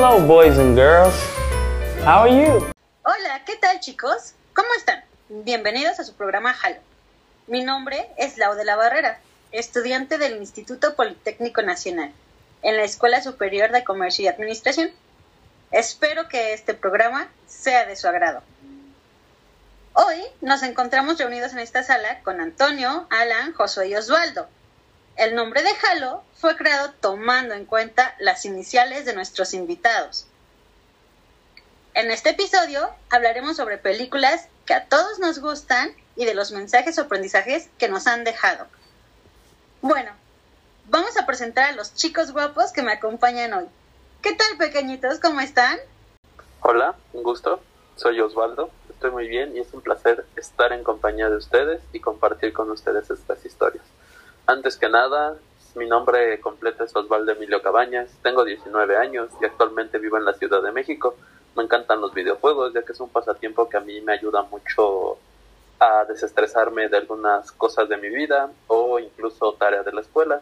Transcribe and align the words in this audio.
Hello, 0.00 0.24
boys 0.24 0.56
and 0.58 0.76
girls. 0.76 1.12
How 2.04 2.22
are 2.22 2.30
you? 2.30 2.70
Hola, 3.02 3.42
¿qué 3.44 3.56
tal 3.56 3.80
chicos? 3.80 4.34
¿Cómo 4.54 4.68
están? 4.76 5.02
Bienvenidos 5.28 5.98
a 5.98 6.04
su 6.04 6.14
programa 6.14 6.54
Halo. 6.62 6.76
Mi 7.48 7.64
nombre 7.64 8.08
es 8.16 8.38
Lau 8.38 8.54
de 8.54 8.64
la 8.64 8.76
Barrera, 8.76 9.18
estudiante 9.50 10.16
del 10.16 10.36
Instituto 10.36 10.94
Politécnico 10.94 11.62
Nacional, 11.62 12.12
en 12.62 12.76
la 12.76 12.84
Escuela 12.84 13.20
Superior 13.20 13.72
de 13.72 13.82
Comercio 13.82 14.24
y 14.24 14.28
Administración. 14.28 14.92
Espero 15.72 16.28
que 16.28 16.52
este 16.52 16.74
programa 16.74 17.26
sea 17.48 17.84
de 17.84 17.96
su 17.96 18.06
agrado. 18.06 18.44
Hoy 19.94 20.22
nos 20.40 20.62
encontramos 20.62 21.18
reunidos 21.18 21.54
en 21.54 21.58
esta 21.58 21.82
sala 21.82 22.20
con 22.22 22.40
Antonio, 22.40 23.08
Alan, 23.10 23.52
Josué 23.52 23.88
y 23.88 23.96
Osvaldo. 23.96 24.46
El 25.18 25.34
nombre 25.34 25.64
de 25.64 25.70
Halo 25.82 26.22
fue 26.36 26.56
creado 26.56 26.92
tomando 27.00 27.52
en 27.54 27.64
cuenta 27.64 28.14
las 28.20 28.44
iniciales 28.44 29.04
de 29.04 29.14
nuestros 29.14 29.52
invitados. 29.52 30.28
En 31.94 32.12
este 32.12 32.30
episodio 32.30 32.88
hablaremos 33.10 33.56
sobre 33.56 33.78
películas 33.78 34.46
que 34.64 34.74
a 34.74 34.84
todos 34.84 35.18
nos 35.18 35.40
gustan 35.40 35.90
y 36.14 36.24
de 36.24 36.34
los 36.34 36.52
mensajes 36.52 36.96
o 36.98 37.02
aprendizajes 37.02 37.68
que 37.78 37.88
nos 37.88 38.06
han 38.06 38.22
dejado. 38.22 38.68
Bueno, 39.82 40.12
vamos 40.86 41.16
a 41.16 41.26
presentar 41.26 41.64
a 41.64 41.72
los 41.72 41.96
chicos 41.96 42.30
guapos 42.30 42.70
que 42.70 42.82
me 42.82 42.92
acompañan 42.92 43.54
hoy. 43.54 43.66
¿Qué 44.22 44.34
tal, 44.34 44.56
pequeñitos? 44.56 45.18
¿Cómo 45.18 45.40
están? 45.40 45.80
Hola, 46.60 46.94
un 47.12 47.24
gusto. 47.24 47.60
Soy 47.96 48.20
Osvaldo. 48.20 48.70
Estoy 48.88 49.10
muy 49.10 49.26
bien 49.26 49.56
y 49.56 49.58
es 49.58 49.74
un 49.74 49.80
placer 49.80 50.24
estar 50.36 50.72
en 50.72 50.84
compañía 50.84 51.28
de 51.28 51.38
ustedes 51.38 51.80
y 51.92 51.98
compartir 51.98 52.52
con 52.52 52.70
ustedes 52.70 53.10
estas 53.10 53.44
historias. 53.44 53.82
Antes 54.48 54.78
que 54.78 54.88
nada, 54.88 55.36
mi 55.74 55.86
nombre 55.86 56.40
completo 56.40 56.82
es 56.82 56.96
Osvaldo 56.96 57.32
Emilio 57.32 57.60
Cabañas. 57.60 58.08
Tengo 58.22 58.46
19 58.46 58.96
años 58.96 59.28
y 59.42 59.44
actualmente 59.44 59.98
vivo 59.98 60.16
en 60.16 60.24
la 60.24 60.32
Ciudad 60.32 60.62
de 60.62 60.72
México. 60.72 61.16
Me 61.54 61.64
encantan 61.64 62.00
los 62.00 62.14
videojuegos, 62.14 62.72
ya 62.72 62.82
que 62.82 62.92
es 62.92 63.00
un 63.00 63.10
pasatiempo 63.10 63.68
que 63.68 63.76
a 63.76 63.80
mí 63.80 64.00
me 64.00 64.14
ayuda 64.14 64.44
mucho 64.44 65.18
a 65.78 66.06
desestresarme 66.08 66.88
de 66.88 66.96
algunas 66.96 67.52
cosas 67.52 67.90
de 67.90 67.98
mi 67.98 68.08
vida 68.08 68.50
o 68.68 68.98
incluso 68.98 69.52
tareas 69.52 69.84
de 69.84 69.92
la 69.92 70.00
escuela. 70.00 70.40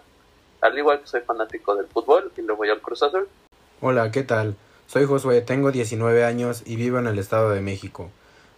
Al 0.61 0.79
igual 0.79 1.01
que 1.01 1.09
soy 1.09 1.23
fanático 1.23 1.75
del 1.75 1.89
fútbol 1.89 2.31
y 2.37 2.43
le 2.43 2.53
voy 2.53 2.71
al 2.71 2.81
Cruz 2.81 3.03
Azul. 3.03 3.29
Hola, 3.81 4.13
¿qué 4.13 4.23
tal? 4.23 4.55
Soy 4.87 5.05
Josué, 5.07 5.41
tengo 5.41 5.73
19 5.73 6.25
años 6.25 6.63
y 6.65 6.77
vivo 6.77 7.01
en 7.01 7.09
el 7.09 7.19
Estado 7.19 7.51
de 7.51 7.61
México. 7.61 8.11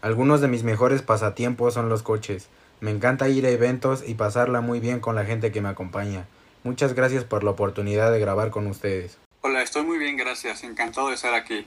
Algunos 0.02 0.42
de 0.42 0.48
mis 0.48 0.62
mejores 0.62 1.00
pasatiempos 1.00 1.72
son 1.72 1.88
los 1.88 2.02
coches. 2.02 2.50
Me 2.80 2.92
encanta 2.92 3.28
ir 3.28 3.44
a 3.44 3.50
eventos 3.50 4.04
y 4.06 4.14
pasarla 4.14 4.60
muy 4.60 4.78
bien 4.78 5.00
con 5.00 5.16
la 5.16 5.24
gente 5.24 5.50
que 5.50 5.60
me 5.60 5.68
acompaña. 5.68 6.26
Muchas 6.62 6.94
gracias 6.94 7.24
por 7.24 7.42
la 7.42 7.50
oportunidad 7.50 8.12
de 8.12 8.20
grabar 8.20 8.50
con 8.50 8.68
ustedes. 8.68 9.18
Hola, 9.40 9.62
estoy 9.62 9.82
muy 9.82 9.98
bien, 9.98 10.16
gracias. 10.16 10.62
Encantado 10.62 11.08
de 11.08 11.14
estar 11.14 11.34
aquí. 11.34 11.66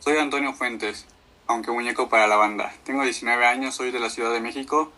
Soy 0.00 0.18
Antonio 0.18 0.52
Fuentes, 0.52 1.06
aunque 1.46 1.70
muñeco 1.70 2.10
para 2.10 2.26
la 2.26 2.36
banda. 2.36 2.74
Tengo 2.84 3.02
19 3.04 3.46
años, 3.46 3.74
soy 3.74 3.90
de 3.90 4.00
la 4.00 4.10
Ciudad 4.10 4.32
de 4.32 4.40
México. 4.40 4.92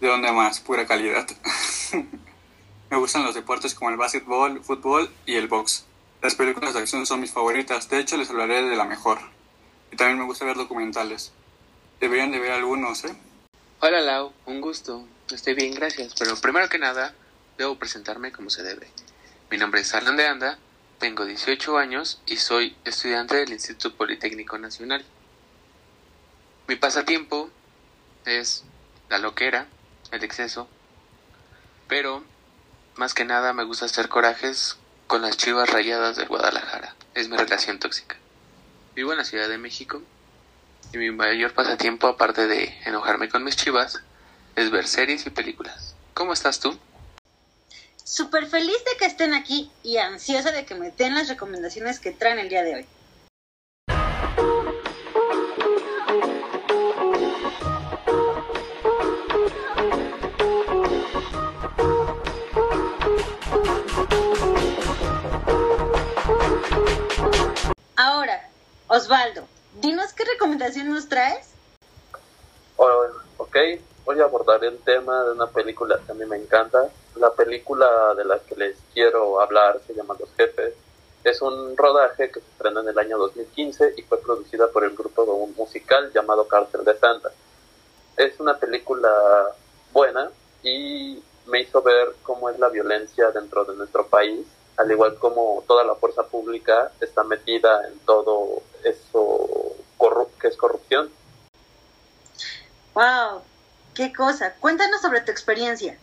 ¿De 0.00 0.08
dónde 0.08 0.30
más? 0.30 0.60
Pura 0.60 0.86
calidad. 0.86 1.26
Me 2.90 2.98
gustan 2.98 3.24
los 3.24 3.34
deportes 3.34 3.74
como 3.74 3.88
el 3.88 3.96
básquetbol, 3.96 4.62
fútbol 4.62 5.10
y 5.24 5.36
el 5.36 5.48
box. 5.48 5.86
Las 6.20 6.34
películas 6.34 6.74
de 6.74 6.80
acción 6.80 7.06
son 7.06 7.20
mis 7.20 7.32
favoritas, 7.32 7.88
de 7.88 7.98
hecho 7.98 8.18
les 8.18 8.28
hablaré 8.28 8.62
de 8.62 8.76
la 8.76 8.84
mejor. 8.84 9.18
Y 9.90 9.96
también 9.96 10.18
me 10.18 10.24
gusta 10.26 10.44
ver 10.44 10.56
documentales. 10.56 11.32
Deberían 12.00 12.30
de 12.30 12.40
ver 12.40 12.52
algunos, 12.52 13.04
¿eh? 13.04 13.14
Hola 13.84 14.00
Lau, 14.00 14.32
un 14.46 14.60
gusto. 14.60 15.08
Estoy 15.32 15.54
bien, 15.54 15.74
gracias. 15.74 16.14
Pero 16.16 16.36
primero 16.36 16.68
que 16.68 16.78
nada, 16.78 17.16
debo 17.58 17.80
presentarme 17.80 18.30
como 18.30 18.48
se 18.48 18.62
debe. 18.62 18.86
Mi 19.50 19.58
nombre 19.58 19.80
es 19.80 19.92
Alan 19.92 20.16
de 20.16 20.24
Anda, 20.24 20.56
tengo 21.00 21.24
18 21.24 21.78
años 21.78 22.22
y 22.24 22.36
soy 22.36 22.76
estudiante 22.84 23.34
del 23.34 23.50
Instituto 23.50 23.96
Politécnico 23.96 24.56
Nacional. 24.56 25.04
Mi 26.68 26.76
pasatiempo 26.76 27.50
es 28.24 28.62
la 29.08 29.18
loquera, 29.18 29.66
el 30.12 30.22
exceso, 30.22 30.68
pero 31.88 32.22
más 32.94 33.14
que 33.14 33.24
nada 33.24 33.52
me 33.52 33.64
gusta 33.64 33.86
hacer 33.86 34.08
corajes 34.08 34.76
con 35.08 35.22
las 35.22 35.36
chivas 35.36 35.68
rayadas 35.68 36.14
del 36.14 36.28
Guadalajara. 36.28 36.94
Es 37.14 37.28
mi 37.28 37.36
relación 37.36 37.80
tóxica. 37.80 38.14
Vivo 38.94 39.10
en 39.10 39.18
la 39.18 39.24
Ciudad 39.24 39.48
de 39.48 39.58
México 39.58 40.02
y 40.92 40.98
mi 40.98 41.10
mayor 41.10 41.54
pasatiempo, 41.54 42.06
aparte 42.06 42.46
de 42.46 42.74
enojarme 42.84 43.28
con 43.28 43.44
mis 43.44 43.56
chivas, 43.56 44.02
es 44.56 44.70
ver 44.70 44.86
series 44.86 45.26
y 45.26 45.30
películas. 45.30 45.94
¿Cómo 46.12 46.32
estás 46.32 46.60
tú? 46.60 46.78
Súper 48.04 48.46
feliz 48.46 48.76
de 48.84 48.96
que 48.98 49.06
estén 49.06 49.32
aquí 49.32 49.70
y 49.82 49.96
ansiosa 49.96 50.52
de 50.52 50.66
que 50.66 50.74
me 50.74 50.90
den 50.90 51.14
las 51.14 51.28
recomendaciones 51.28 51.98
que 51.98 52.12
traen 52.12 52.38
el 52.38 52.50
día 52.50 52.62
de 52.62 52.74
hoy. 52.74 52.86
Ahora, 67.96 68.50
Osvaldo, 68.88 69.48
dinos 69.80 70.12
qué 70.12 70.24
recomendación 70.24 70.90
nos 70.90 71.08
traes. 71.08 71.50
Oh, 72.76 73.06
ok, 73.38 73.56
voy 74.04 74.20
a 74.20 74.24
abordar 74.24 74.64
el 74.64 74.78
tema 74.78 75.24
de 75.24 75.32
una 75.32 75.46
película 75.46 76.00
que 76.04 76.12
a 76.12 76.14
mí 76.14 76.24
me 76.26 76.36
encanta. 76.36 76.88
La 77.16 77.32
película 77.32 78.14
de 78.14 78.24
la 78.24 78.38
que 78.40 78.56
les 78.56 78.76
quiero 78.94 79.40
hablar 79.40 79.80
se 79.86 79.94
llama 79.94 80.16
Los 80.18 80.30
Jefes. 80.36 80.74
Es 81.24 81.40
un 81.40 81.76
rodaje 81.76 82.30
que 82.30 82.40
se 82.40 82.46
estrenó 82.46 82.80
en 82.80 82.88
el 82.88 82.98
año 82.98 83.18
2015 83.18 83.94
y 83.96 84.02
fue 84.02 84.20
producida 84.20 84.68
por 84.68 84.84
el 84.84 84.96
grupo 84.96 85.24
de 85.24 85.30
un 85.30 85.54
musical 85.54 86.10
llamado 86.12 86.48
Cárcel 86.48 86.84
de 86.84 86.98
Santa. 86.98 87.30
Es 88.16 88.40
una 88.40 88.58
película 88.58 89.10
buena 89.92 90.30
y 90.62 91.22
me 91.46 91.60
hizo 91.60 91.82
ver 91.82 92.14
cómo 92.22 92.50
es 92.50 92.58
la 92.58 92.68
violencia 92.68 93.30
dentro 93.30 93.64
de 93.64 93.76
nuestro 93.76 94.06
país, 94.06 94.46
al 94.76 94.90
igual 94.90 95.16
como 95.18 95.64
toda 95.66 95.84
la 95.84 95.94
fuerza 95.94 96.24
pública 96.24 96.92
está 97.00 97.24
metida 97.24 97.86
en 97.88 97.98
todo 98.00 98.62
eso 98.84 99.42
que 100.42 100.48
es 100.48 100.56
corrupción. 100.56 101.10
¡Wow! 102.94 103.42
¡Qué 103.94 104.12
cosa! 104.12 104.54
Cuéntanos 104.60 105.00
sobre 105.00 105.20
tu 105.20 105.30
experiencia. 105.30 105.96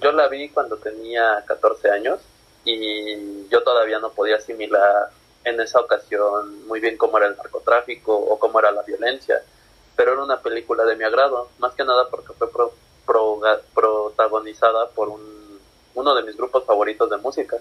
Yo 0.00 0.12
la 0.12 0.28
vi 0.28 0.48
cuando 0.48 0.78
tenía 0.78 1.44
14 1.46 1.90
años 1.90 2.20
y 2.64 3.48
yo 3.48 3.62
todavía 3.62 3.98
no 3.98 4.10
podía 4.10 4.36
asimilar 4.36 5.10
en 5.44 5.60
esa 5.60 5.80
ocasión 5.80 6.66
muy 6.66 6.80
bien 6.80 6.96
cómo 6.96 7.18
era 7.18 7.28
el 7.28 7.36
narcotráfico 7.36 8.16
o 8.16 8.38
cómo 8.38 8.58
era 8.58 8.70
la 8.70 8.82
violencia, 8.82 9.42
pero 9.94 10.12
era 10.12 10.22
una 10.22 10.40
película 10.40 10.84
de 10.84 10.96
mi 10.96 11.04
agrado, 11.04 11.50
más 11.58 11.74
que 11.74 11.84
nada 11.84 12.08
porque 12.10 12.32
fue 12.32 12.50
pro, 12.50 12.72
pro, 13.04 13.40
protagonizada 13.74 14.88
por 14.90 15.08
un, 15.08 15.37
uno 15.98 16.14
de 16.14 16.22
mis 16.22 16.36
grupos 16.36 16.64
favoritos 16.64 17.10
de 17.10 17.16
música. 17.16 17.58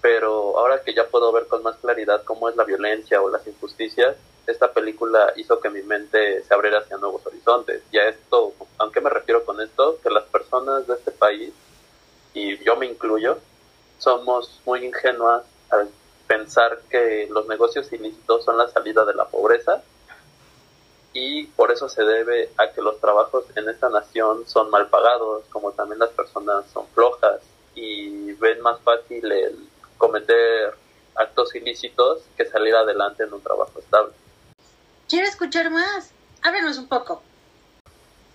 Pero 0.00 0.58
ahora 0.58 0.82
que 0.82 0.94
ya 0.94 1.06
puedo 1.06 1.30
ver 1.32 1.46
con 1.46 1.62
más 1.62 1.76
claridad 1.76 2.22
cómo 2.24 2.48
es 2.48 2.56
la 2.56 2.64
violencia 2.64 3.20
o 3.20 3.28
las 3.28 3.46
injusticias, 3.46 4.16
esta 4.46 4.72
película 4.72 5.32
hizo 5.36 5.60
que 5.60 5.68
mi 5.68 5.82
mente 5.82 6.42
se 6.42 6.54
abriera 6.54 6.78
hacia 6.78 6.96
nuevos 6.96 7.24
horizontes. 7.26 7.82
Y 7.92 7.98
a 7.98 8.08
esto, 8.08 8.54
¿a 8.78 8.90
qué 8.92 9.00
me 9.00 9.10
refiero 9.10 9.44
con 9.44 9.60
esto? 9.60 9.98
Que 10.02 10.10
las 10.10 10.24
personas 10.24 10.86
de 10.86 10.94
este 10.94 11.10
país, 11.10 11.52
y 12.32 12.56
yo 12.64 12.76
me 12.76 12.86
incluyo, 12.86 13.38
somos 13.98 14.60
muy 14.64 14.86
ingenuas 14.86 15.44
al 15.70 15.90
pensar 16.26 16.80
que 16.88 17.26
los 17.30 17.46
negocios 17.46 17.92
ilícitos 17.92 18.44
son 18.44 18.56
la 18.56 18.68
salida 18.68 19.04
de 19.04 19.14
la 19.14 19.26
pobreza 19.26 19.82
y 21.12 21.46
por 21.46 21.72
eso 21.72 21.88
se 21.88 22.04
debe 22.04 22.50
a 22.58 22.70
que 22.70 22.82
los 22.82 23.00
trabajos 23.00 23.44
en 23.56 23.68
esta 23.68 23.88
nación 23.88 24.46
son 24.46 24.70
mal 24.70 24.88
pagados, 24.88 25.44
como 25.50 25.72
también 25.72 25.98
las 25.98 26.10
personas 26.10 26.66
son 26.72 26.86
flojas 26.88 27.40
y 27.78 28.32
ven 28.34 28.60
más 28.60 28.80
fácil 28.80 29.30
el 29.30 29.56
cometer 29.96 30.74
actos 31.14 31.54
ilícitos 31.54 32.22
que 32.36 32.44
salir 32.44 32.74
adelante 32.74 33.24
en 33.24 33.32
un 33.32 33.40
trabajo 33.40 33.78
estable. 33.78 34.12
Quiero 35.08 35.26
escuchar 35.26 35.70
más. 35.70 36.12
Háblanos 36.42 36.78
un 36.78 36.88
poco. 36.88 37.22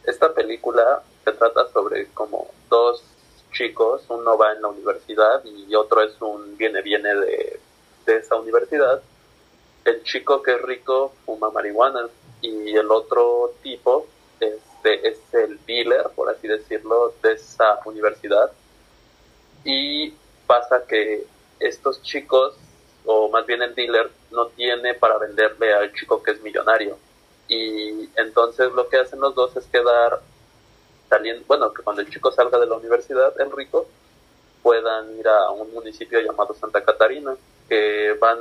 Esta 0.06 0.34
película 0.34 1.04
se 1.24 1.32
trata 1.32 1.68
sobre 1.72 2.08
como 2.08 2.50
dos 2.70 3.04
chicos, 3.54 4.04
uno 4.10 4.38
va 4.38 4.54
en 4.54 4.62
la 4.62 4.68
universidad 4.70 5.44
y 5.46 5.74
otro 5.76 6.02
es 6.02 6.20
un 6.20 6.58
viene 6.58 6.82
viene 6.82 7.14
de, 7.16 7.60
de 8.06 8.18
esa 8.18 8.36
universidad. 8.36 9.02
El 9.86 10.04
chico 10.04 10.42
que 10.42 10.56
es 10.56 10.62
rico 10.62 11.14
fuma 11.26 11.52
marihuana 11.52 12.10
y 12.42 12.76
el 12.76 12.90
otro 12.92 13.54
tipo 13.62 14.08
este, 14.40 15.08
es 15.08 15.20
el 15.34 15.64
dealer, 15.66 16.10
por 16.16 16.30
así 16.30 16.48
decirlo, 16.48 17.14
de 17.22 17.34
esa 17.34 17.80
universidad. 17.86 18.52
Y 19.64 20.14
pasa 20.46 20.86
que 20.88 21.26
estos 21.60 22.02
chicos, 22.02 22.56
o 23.06 23.30
más 23.30 23.46
bien 23.46 23.62
el 23.62 23.76
dealer, 23.76 24.12
no 24.32 24.48
tiene 24.48 24.94
para 24.94 25.18
venderle 25.18 25.74
al 25.74 25.94
chico 25.94 26.22
que 26.22 26.32
es 26.32 26.42
millonario. 26.42 26.98
Y 27.48 28.10
entonces 28.16 28.72
lo 28.72 28.88
que 28.90 28.98
hacen 28.98 29.20
los 29.20 29.36
dos 29.36 29.56
es 29.56 29.66
quedar 29.66 30.22
saliendo, 31.10 31.44
bueno, 31.48 31.74
que 31.74 31.84
cuando 31.84 32.02
el 32.02 32.10
chico 32.10 32.32
salga 32.32 32.58
de 32.60 32.66
la 32.66 32.76
universidad, 32.76 33.40
el 33.40 33.52
rico, 33.52 33.88
puedan 34.62 35.18
ir 35.20 35.28
a 35.28 35.52
un 35.52 35.72
municipio 35.74 36.20
llamado 36.22 36.54
Santa 36.54 36.84
Catarina. 36.84 37.36
que 37.70 38.18
van 38.20 38.38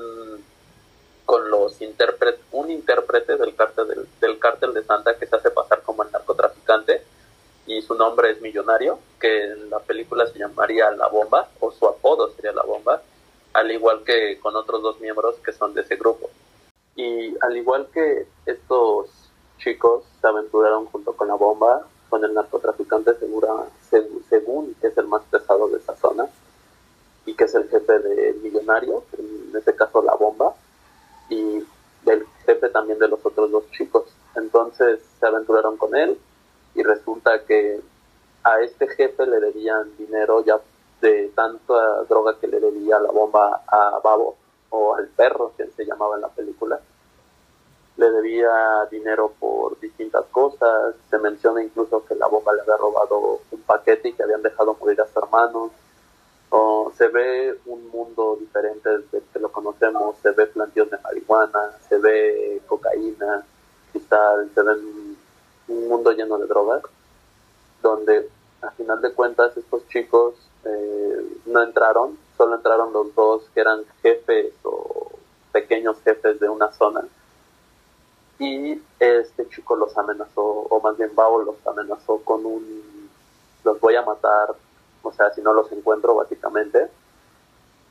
con 1.25 1.49
los 1.49 1.81
intérpretes, 1.81 2.41
un 2.51 2.71
intérprete 2.71 3.37
del 3.37 3.55
cártel, 3.55 3.89
del, 3.89 4.09
del 4.21 4.39
cártel 4.39 4.75
de 4.75 4.83
Santa 4.83 5.17
que 5.17 5.27
se 5.27 5.37
hace 5.37 5.51
pasar 5.51 5.83
como 5.83 6.03
el 6.03 6.11
narcotraficante 6.11 7.03
y 7.67 7.81
su 7.82 7.94
nombre 7.94 8.31
es 8.31 8.41
Millonario, 8.41 8.99
que 9.20 9.53
en 9.53 9.70
la 9.70 9.79
película 9.79 10.26
se 10.26 10.38
llamaría 10.38 10.91
La 10.91 11.09
Bomba, 11.09 11.49
o 11.61 11.70
su 11.70 11.87
apodo 11.87 12.31
sería 12.35 12.53
La 12.53 12.62
Bomba, 12.62 13.03
al 13.53 13.70
igual 13.70 14.03
que 14.05 14.38
con 14.41 14.56
otros 14.56 14.82
dos 14.82 15.00
miembros 15.00 15.37
que 15.44 15.53
son 15.53 15.75
de 15.75 15.82
ese 15.82 15.97
grupo. 15.97 16.31
Y 16.97 17.35
al 17.41 17.56
igual 17.56 17.88
que 17.93 18.26
estos 18.47 19.11
chicos 19.59 20.05
se 20.20 20.26
aventuraron 20.26 20.87
junto 20.87 21.12
con 21.12 21.29
La 21.29 21.35
Bomba, 21.35 21.87
con 22.09 22.25
el 22.25 22.35
narcotraficante 22.35 23.14
segura, 23.14 23.49
según 24.29 24.75
que 24.81 24.88
es 24.88 24.99
el 24.99 25.06
más 25.06 25.23
pesado 25.31 25.69
de 25.69 25.79
esa 25.79 25.97
zona, 25.97 26.29
y 27.25 27.35
que 27.35 27.44
es 27.44 27.55
el 27.55 27.69
jefe 27.69 27.99
de 28.00 28.32
Millonario, 28.43 29.05
en 29.17 29.53
este 29.56 29.75
caso 29.75 30.03
La 30.03 30.14
Bomba, 30.14 30.55
y 31.29 31.64
del 32.05 32.26
jefe 32.44 32.69
también 32.70 32.99
de 32.99 33.09
los 33.09 33.25
otros 33.25 33.50
dos 33.50 33.70
chicos. 33.70 34.05
Entonces 34.35 35.00
se 35.20 35.26
aventuraron 35.26 35.76
con 35.76 35.94
él, 35.94 36.19
y 36.75 36.83
resulta 36.83 37.45
que 37.45 37.81
a 38.45 38.61
este 38.61 38.89
jefe 38.89 39.27
le 39.27 39.41
debían 39.41 39.97
dinero 39.97 40.45
ya 40.45 40.61
de 41.01 41.31
tanta 41.35 42.03
droga 42.09 42.39
que 42.39 42.47
le 42.47 42.61
debía 42.61 42.99
la 42.99 43.11
bomba 43.11 43.63
a 43.67 44.01
Babo 44.03 44.37
o 44.71 44.95
al 44.95 45.09
perro 45.09 45.53
que 45.57 45.67
se 45.69 45.85
llamaba 45.85 46.17
en 46.17 46.23
la 46.23 46.29
película. 46.29 46.81
Le 47.97 48.11
debía 48.11 48.87
dinero 48.91 49.33
por 49.39 49.79
distintas 49.81 50.25
cosas 50.27 50.95
se 51.11 51.19
menciona 51.19 51.63
incluso 51.63 52.05
que 52.07 52.15
la 52.15 52.27
bomba 52.27 52.53
le 52.55 52.63
había 52.63 52.77
robado 52.77 53.41
un 53.51 53.61
paquete 53.63 54.09
y 54.09 54.13
que 54.15 54.23
habían 54.23 54.43
dejado 54.43 54.77
morir 54.81 55.01
a 55.01 55.07
su 55.07 55.19
hermano. 55.19 55.71
O 56.51 56.93
se 56.97 57.09
ve 57.09 57.59
un 57.67 57.89
mundo 57.89 58.37
diferente 58.39 58.99
desde 58.99 59.23
que 59.33 59.39
lo 59.39 59.51
conocemos 59.51 60.17
se 60.23 60.31
ve 60.33 60.47
plantíos 60.47 60.91
de 60.91 60.99
marihuana 60.99 61.73
se 61.89 61.97
ve 61.97 62.61
cocaína 62.67 63.43
cristal 63.91 64.51
se 64.55 64.63
ven 64.63 64.92
mundo 65.93 66.12
lleno 66.12 66.39
de 66.39 66.47
drogas, 66.47 66.83
donde 67.83 68.29
a 68.62 68.71
final 68.71 69.00
de 69.03 69.12
cuentas 69.12 69.55
estos 69.56 69.87
chicos 69.89 70.35
eh, 70.65 71.39
no 71.47 71.62
entraron, 71.62 72.17
solo 72.37 72.56
entraron 72.56 72.93
los 72.93 73.15
dos 73.15 73.43
que 73.53 73.61
eran 73.61 73.85
jefes 74.00 74.55
o 74.62 75.11
pequeños 75.53 76.00
jefes 76.03 76.41
de 76.41 76.49
una 76.49 76.73
zona. 76.73 77.05
Y 78.39 78.81
este 78.99 79.49
chico 79.50 79.77
los 79.77 79.97
amenazó, 79.99 80.43
o 80.43 80.81
más 80.81 80.97
bien 80.97 81.15
Bao 81.15 81.43
los 81.43 81.65
amenazó 81.67 82.19
con 82.25 82.47
un, 82.47 83.11
los 83.62 83.79
voy 83.79 83.95
a 83.97 84.03
matar, 84.03 84.55
o 85.03 85.12
sea, 85.12 85.31
si 85.35 85.43
no 85.43 85.53
los 85.53 85.71
encuentro 85.73 86.15
básicamente. 86.15 86.88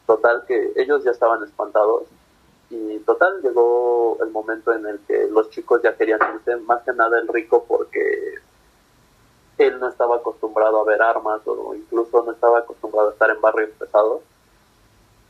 Total 0.07 0.44
que 0.47 0.74
ellos 0.75 1.04
ya 1.04 1.12
estaban 1.12 1.44
espantados 1.44 2.04
y 2.71 3.00
total, 3.00 3.41
llegó 3.41 4.18
el 4.21 4.29
momento 4.31 4.73
en 4.73 4.85
el 4.85 5.00
que 5.01 5.27
los 5.27 5.50
chicos 5.50 5.81
ya 5.83 5.95
querían 5.95 6.19
irse, 6.35 6.56
más 6.57 6.81
que 6.83 6.94
nada 6.94 7.19
el 7.19 7.27
rico, 7.27 7.65
porque 7.68 8.35
él 9.57 9.79
no 9.79 9.89
estaba 9.89 10.15
acostumbrado 10.18 10.79
a 10.79 10.85
ver 10.85 11.01
armas 11.01 11.41
o 11.45 11.75
incluso 11.75 12.23
no 12.23 12.31
estaba 12.31 12.59
acostumbrado 12.59 13.09
a 13.09 13.12
estar 13.12 13.29
en 13.29 13.41
barrios 13.41 13.71
pesados. 13.77 14.21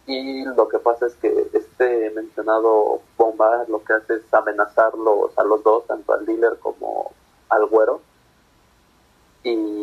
Y 0.05 0.45
lo 0.45 0.67
que 0.67 0.79
pasa 0.79 1.07
es 1.07 1.15
que 1.15 1.49
este 1.53 2.11
mencionado 2.11 3.01
bomba 3.17 3.65
lo 3.67 3.83
que 3.83 3.93
hace 3.93 4.15
es 4.15 4.33
amenazarlos 4.33 5.37
a 5.37 5.43
los 5.43 5.63
dos, 5.63 5.85
tanto 5.87 6.13
al 6.13 6.25
dealer 6.25 6.57
como 6.59 7.11
al 7.49 7.65
güero, 7.65 8.01
y 9.43 9.80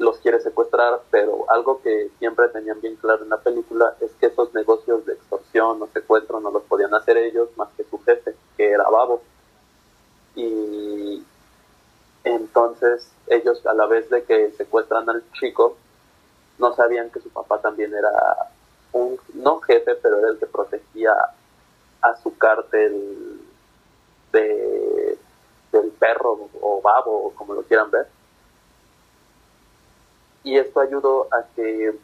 los 0.00 0.16
quiere 0.18 0.40
secuestrar, 0.40 1.02
pero 1.10 1.44
algo 1.50 1.82
que 1.82 2.10
siempre 2.18 2.48
tenían 2.48 2.80
bien 2.80 2.96
claro 2.96 3.22
en 3.22 3.28
la 3.28 3.36
película 3.36 3.94
es 4.00 4.10
que 4.12 4.26
esos 4.26 4.52
negocios 4.54 5.04
de 5.04 5.12
extorsión 5.12 5.82
o 5.82 5.88
secuestro 5.88 6.40
no 6.40 6.50
los 6.50 6.62
podían 6.62 6.94
hacer 6.94 7.18
ellos 7.18 7.50
más 7.56 7.68
que 7.76 7.84
su 7.84 8.02
jefe, 8.02 8.34
que 8.56 8.70
era 8.70 8.88
Babo. 8.88 9.20
Y 10.34 11.22
entonces 12.24 13.12
ellos 13.26 13.64
a 13.66 13.74
la 13.74 13.84
vez 13.84 14.08
de 14.08 14.24
que 14.24 14.52
secuestran 14.52 15.10
al 15.10 15.22
chico, 15.32 15.76
no 16.58 16.74
sabían 16.74 17.10
que 17.10 17.20
su 17.20 17.28
papá 17.28 17.60
también 17.60 17.92
era 17.92 18.10
un, 18.92 19.20
no 19.34 19.60
jefe, 19.60 19.96
pero 19.96 20.18
era 20.18 20.30
el 20.30 20.38
que 20.38 20.46
protegía 20.46 21.12
a 22.00 22.16
su 22.22 22.38
cártel 22.38 23.38
de, 24.32 25.18
del 25.72 25.90
perro 25.90 26.48
o 26.62 26.80
babo, 26.80 27.26
o 27.26 27.34
como 27.34 27.52
lo 27.52 27.64
quieran 27.64 27.90
ver 27.90 28.06
y 30.44 30.56
esto 30.56 30.80
ayudó 30.80 31.28
a 31.32 31.44
que 31.54 31.94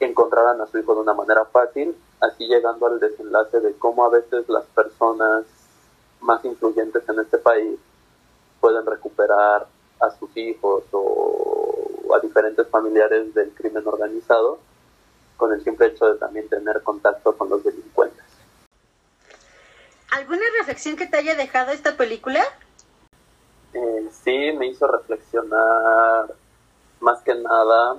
encontraran 0.00 0.60
a 0.60 0.66
su 0.66 0.78
hijo 0.78 0.94
de 0.94 1.00
una 1.00 1.14
manera 1.14 1.44
fácil, 1.46 1.96
así 2.20 2.46
llegando 2.46 2.86
al 2.86 3.00
desenlace 3.00 3.60
de 3.60 3.74
cómo 3.74 4.04
a 4.04 4.10
veces 4.10 4.48
las 4.48 4.64
personas 4.66 5.44
más 6.20 6.44
influyentes 6.44 7.08
en 7.08 7.20
este 7.20 7.38
país 7.38 7.78
pueden 8.60 8.84
recuperar 8.86 9.66
a 10.00 10.10
sus 10.18 10.36
hijos 10.36 10.84
o 10.92 12.14
a 12.14 12.20
diferentes 12.20 12.66
familiares 12.68 13.34
del 13.34 13.50
crimen 13.50 13.86
organizado 13.86 14.58
con 15.36 15.52
el 15.52 15.62
simple 15.62 15.86
hecho 15.86 16.06
de 16.12 16.18
también 16.18 16.48
tener 16.48 16.82
contacto 16.82 17.36
con 17.36 17.48
los 17.48 17.62
delincuentes. 17.62 18.24
¿Alguna 20.10 20.42
reflexión 20.58 20.96
que 20.96 21.06
te 21.06 21.16
haya 21.16 21.36
dejado 21.36 21.70
esta 21.70 21.96
película? 21.96 22.42
Eh, 23.72 24.08
sí, 24.24 24.52
me 24.52 24.66
hizo 24.66 24.86
reflexionar 24.86 26.34
más 27.00 27.20
que 27.22 27.34
nada 27.34 27.96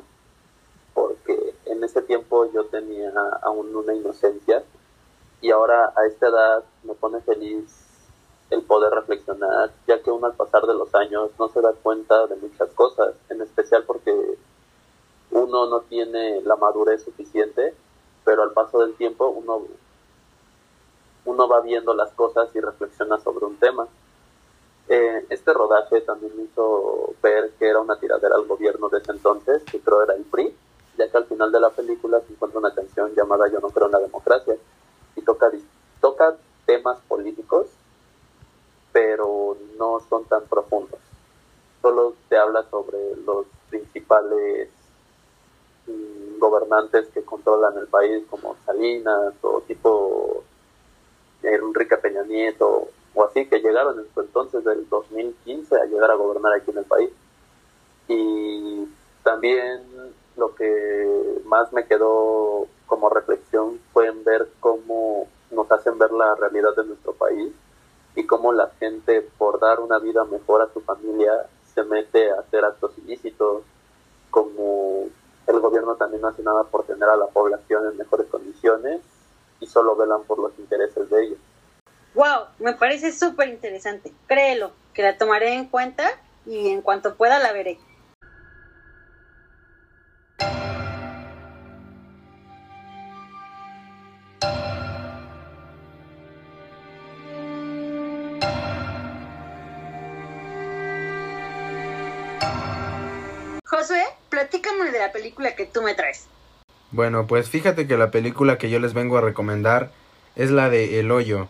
porque 0.93 1.55
en 1.65 1.83
ese 1.83 2.01
tiempo 2.01 2.51
yo 2.51 2.65
tenía 2.65 3.11
aún 3.41 3.75
una 3.75 3.93
inocencia 3.93 4.63
y 5.41 5.51
ahora 5.51 5.93
a 5.95 6.05
esta 6.05 6.27
edad 6.27 6.63
me 6.83 6.93
pone 6.93 7.21
feliz 7.21 7.63
el 8.49 8.63
poder 8.63 8.91
reflexionar, 8.91 9.71
ya 9.87 10.01
que 10.01 10.11
uno 10.11 10.27
al 10.27 10.33
pasar 10.33 10.63
de 10.65 10.73
los 10.73 10.93
años 10.95 11.31
no 11.37 11.49
se 11.49 11.61
da 11.61 11.71
cuenta 11.73 12.25
de 12.27 12.35
muchas 12.35 12.69
cosas, 12.73 13.13
en 13.29 13.41
especial 13.41 13.83
porque 13.85 14.11
uno 15.31 15.67
no 15.67 15.81
tiene 15.81 16.41
la 16.41 16.55
madurez 16.55 17.03
suficiente, 17.03 17.73
pero 18.25 18.43
al 18.43 18.51
paso 18.51 18.79
del 18.79 18.95
tiempo 18.95 19.27
uno, 19.27 19.63
uno 21.25 21.47
va 21.47 21.61
viendo 21.61 21.93
las 21.93 22.11
cosas 22.13 22.49
y 22.55 22.59
reflexiona 22.59 23.19
sobre 23.19 23.45
un 23.45 23.57
tema. 23.57 23.87
Eh, 24.91 25.23
este 25.29 25.53
rodaje 25.53 26.01
también 26.01 26.35
me 26.35 26.43
hizo 26.45 27.13
ver 27.21 27.51
que 27.59 27.67
era 27.67 27.79
una 27.79 27.99
tiradera 27.99 28.35
al 28.35 28.47
gobierno 28.47 28.89
de 28.89 28.97
ese 28.97 29.11
entonces, 29.11 29.63
que 29.65 29.79
creo 29.79 30.01
era 30.01 30.15
el 30.15 30.23
PRI, 30.23 30.51
ya 30.97 31.07
que 31.07 31.17
al 31.17 31.25
final 31.25 31.51
de 31.51 31.59
la 31.59 31.69
película 31.69 32.19
se 32.21 32.33
encuentra 32.33 32.59
una 32.59 32.73
canción 32.73 33.13
llamada 33.13 33.47
Yo 33.49 33.59
no 33.59 33.69
creo 33.69 33.85
en 33.85 33.91
la 33.91 33.99
democracia 33.99 34.55
y 35.15 35.21
toca, 35.21 35.51
toca 36.01 36.35
temas 36.65 36.97
políticos, 37.07 37.67
pero 38.91 39.57
no 39.77 39.99
son 40.09 40.25
tan 40.25 40.45
profundos. 40.45 40.99
Solo 41.83 42.15
te 42.27 42.37
habla 42.37 42.65
sobre 42.71 43.15
los 43.23 43.45
principales 43.69 44.69
mm, 45.85 46.39
gobernantes 46.39 47.09
que 47.09 47.23
controlan 47.23 47.77
el 47.77 47.85
país, 47.85 48.23
como 48.27 48.55
Salinas 48.65 49.35
o 49.43 49.61
tipo 49.67 50.43
Enrique 51.43 51.95
Peña 51.97 52.23
Nieto 52.23 52.89
o 53.13 53.23
así 53.23 53.47
que 53.47 53.59
llegaron 53.59 53.99
en 53.99 54.05
su 54.13 54.21
entonces 54.21 54.63
del 54.63 54.87
2015 54.89 55.75
a 55.75 55.85
llegar 55.85 56.11
a 56.11 56.15
gobernar 56.15 56.53
aquí 56.53 56.71
en 56.71 56.77
el 56.77 56.85
país. 56.85 57.09
Y 58.07 58.87
también 59.23 59.83
lo 60.37 60.55
que 60.55 61.41
más 61.45 61.71
me 61.73 61.85
quedó 61.85 62.67
como 62.87 63.09
reflexión 63.09 63.79
fue 63.93 64.07
en 64.07 64.23
ver 64.23 64.49
cómo 64.59 65.27
nos 65.51 65.71
hacen 65.71 65.97
ver 65.97 66.11
la 66.11 66.35
realidad 66.35 66.75
de 66.75 66.85
nuestro 66.85 67.13
país 67.13 67.53
y 68.15 68.25
cómo 68.25 68.51
la 68.51 68.69
gente 68.79 69.21
por 69.37 69.59
dar 69.59 69.79
una 69.79 69.99
vida 69.99 70.23
mejor 70.25 70.61
a 70.61 70.73
su 70.73 70.81
familia 70.81 71.45
se 71.73 71.83
mete 71.83 72.31
a 72.31 72.39
hacer 72.39 72.65
actos 72.65 72.97
ilícitos, 72.97 73.63
como 74.31 75.07
el 75.47 75.59
gobierno 75.59 75.95
también 75.95 76.21
no 76.21 76.27
hace 76.27 76.43
nada 76.43 76.63
por 76.63 76.83
tener 76.83 77.09
a 77.09 77.15
la 77.15 77.27
población 77.27 77.87
en 77.87 77.97
mejores 77.97 78.27
condiciones 78.27 79.01
y 79.59 79.67
solo 79.67 79.95
velan 79.95 80.23
por 80.23 80.39
los 80.39 80.57
intereses 80.59 81.09
de 81.09 81.23
ellos. 81.23 81.39
Wow, 82.19 82.47
me 82.59 82.73
parece 82.73 83.13
súper 83.13 83.47
interesante. 83.47 84.11
Créelo, 84.27 84.73
que 84.93 85.01
la 85.03 85.17
tomaré 85.17 85.53
en 85.53 85.67
cuenta 85.67 86.03
y 86.45 86.67
en 86.67 86.81
cuanto 86.81 87.15
pueda 87.15 87.39
la 87.39 87.53
veré. 87.53 87.79
Josué, 103.63 104.03
platícame 104.27 104.91
de 104.91 104.99
la 104.99 105.13
película 105.13 105.55
que 105.55 105.67
tú 105.67 105.81
me 105.81 105.93
traes. 105.93 106.27
Bueno, 106.91 107.27
pues 107.27 107.49
fíjate 107.49 107.87
que 107.87 107.95
la 107.95 108.11
película 108.11 108.57
que 108.57 108.69
yo 108.69 108.79
les 108.79 108.93
vengo 108.93 109.17
a 109.17 109.21
recomendar 109.21 109.91
es 110.35 110.51
la 110.51 110.69
de 110.69 110.99
El 110.99 111.11
Hoyo, 111.11 111.47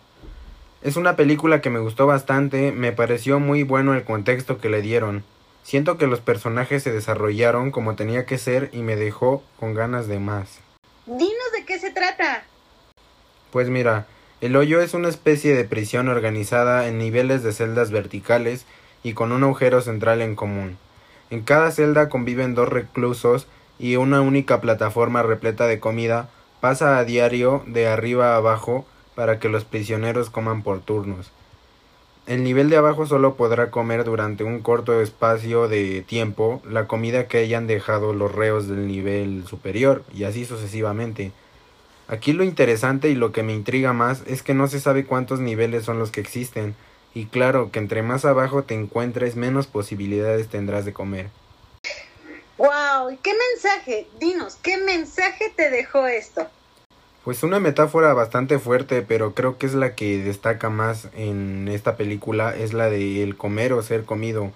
es 0.81 0.95
una 0.95 1.15
película 1.15 1.61
que 1.61 1.69
me 1.69 1.79
gustó 1.79 2.07
bastante, 2.07 2.71
me 2.71 2.93
pareció 2.93 3.39
muy 3.39 3.63
bueno 3.63 3.93
el 3.93 4.03
contexto 4.03 4.59
que 4.59 4.69
le 4.69 4.81
dieron. 4.81 5.23
Siento 5.61 5.97
que 5.97 6.07
los 6.07 6.21
personajes 6.21 6.83
se 6.83 6.91
desarrollaron 6.91 7.71
como 7.71 7.95
tenía 7.95 8.25
que 8.25 8.37
ser 8.37 8.69
y 8.71 8.79
me 8.79 8.95
dejó 8.95 9.43
con 9.59 9.73
ganas 9.73 10.07
de 10.07 10.19
más. 10.19 10.59
Dinos 11.05 11.51
de 11.53 11.65
qué 11.65 11.79
se 11.79 11.91
trata. 11.91 12.43
Pues 13.51 13.69
mira, 13.69 14.07
el 14.41 14.55
hoyo 14.55 14.79
es 14.79 14.93
una 14.93 15.09
especie 15.09 15.53
de 15.53 15.65
prisión 15.65 16.07
organizada 16.07 16.87
en 16.87 16.97
niveles 16.97 17.43
de 17.43 17.51
celdas 17.51 17.91
verticales 17.91 18.65
y 19.03 19.13
con 19.13 19.33
un 19.33 19.43
agujero 19.43 19.81
central 19.81 20.21
en 20.21 20.35
común. 20.35 20.77
En 21.29 21.41
cada 21.41 21.71
celda 21.71 22.07
conviven 22.07 22.55
dos 22.55 22.69
reclusos 22.69 23.47
y 23.79 23.97
una 23.97 24.21
única 24.21 24.61
plataforma 24.61 25.23
repleta 25.23 25.67
de 25.67 25.79
comida 25.79 26.29
pasa 26.61 26.97
a 26.97 27.03
diario 27.03 27.63
de 27.67 27.87
arriba 27.87 28.33
a 28.33 28.37
abajo 28.37 28.85
para 29.19 29.37
que 29.37 29.49
los 29.49 29.65
prisioneros 29.65 30.29
coman 30.29 30.63
por 30.63 30.79
turnos. 30.79 31.29
El 32.25 32.41
nivel 32.41 32.69
de 32.69 32.77
abajo 32.77 33.05
solo 33.05 33.35
podrá 33.35 33.69
comer 33.69 34.05
durante 34.05 34.45
un 34.45 34.61
corto 34.61 35.01
espacio 35.01 35.67
de 35.67 36.01
tiempo 36.03 36.61
la 36.65 36.87
comida 36.87 37.27
que 37.27 37.39
hayan 37.39 37.67
dejado 37.67 38.13
los 38.13 38.33
reos 38.33 38.69
del 38.69 38.87
nivel 38.87 39.45
superior 39.45 40.05
y 40.15 40.23
así 40.23 40.45
sucesivamente. 40.45 41.33
Aquí 42.07 42.31
lo 42.31 42.45
interesante 42.45 43.09
y 43.09 43.15
lo 43.15 43.33
que 43.33 43.43
me 43.43 43.53
intriga 43.53 43.91
más 43.91 44.23
es 44.25 44.41
que 44.41 44.53
no 44.53 44.69
se 44.69 44.79
sabe 44.79 45.03
cuántos 45.03 45.41
niveles 45.41 45.83
son 45.83 45.99
los 45.99 46.11
que 46.11 46.21
existen, 46.21 46.75
y 47.13 47.25
claro 47.25 47.71
que 47.73 47.79
entre 47.79 48.03
más 48.03 48.23
abajo 48.23 48.63
te 48.63 48.73
encuentres 48.73 49.35
menos 49.35 49.67
posibilidades 49.67 50.47
tendrás 50.47 50.85
de 50.85 50.93
comer. 50.93 51.27
¡Wow! 52.57 53.11
¿Y 53.11 53.17
qué 53.17 53.33
mensaje? 53.51 54.07
Dinos, 54.17 54.55
¿qué 54.63 54.77
mensaje 54.77 55.51
te 55.57 55.69
dejó 55.69 56.07
esto? 56.07 56.47
Pues 57.23 57.43
una 57.43 57.59
metáfora 57.59 58.13
bastante 58.13 58.59
fuerte, 58.59 59.01
pero 59.01 59.33
creo 59.33 59.57
que 59.57 59.65
es 59.65 59.73
la 59.73 59.93
que 59.93 60.23
destaca 60.23 60.69
más 60.69 61.09
en 61.15 61.67
esta 61.67 61.97
película, 61.97 62.55
es 62.55 62.73
la 62.73 62.89
de 62.89 63.21
el 63.23 63.35
comer 63.35 63.73
o 63.73 63.83
ser 63.83 64.05
comido. 64.05 64.51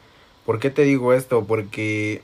¿Por 0.46 0.60
qué 0.60 0.70
te 0.70 0.84
digo 0.84 1.13
esto? 1.13 1.46
Porque 1.46 2.22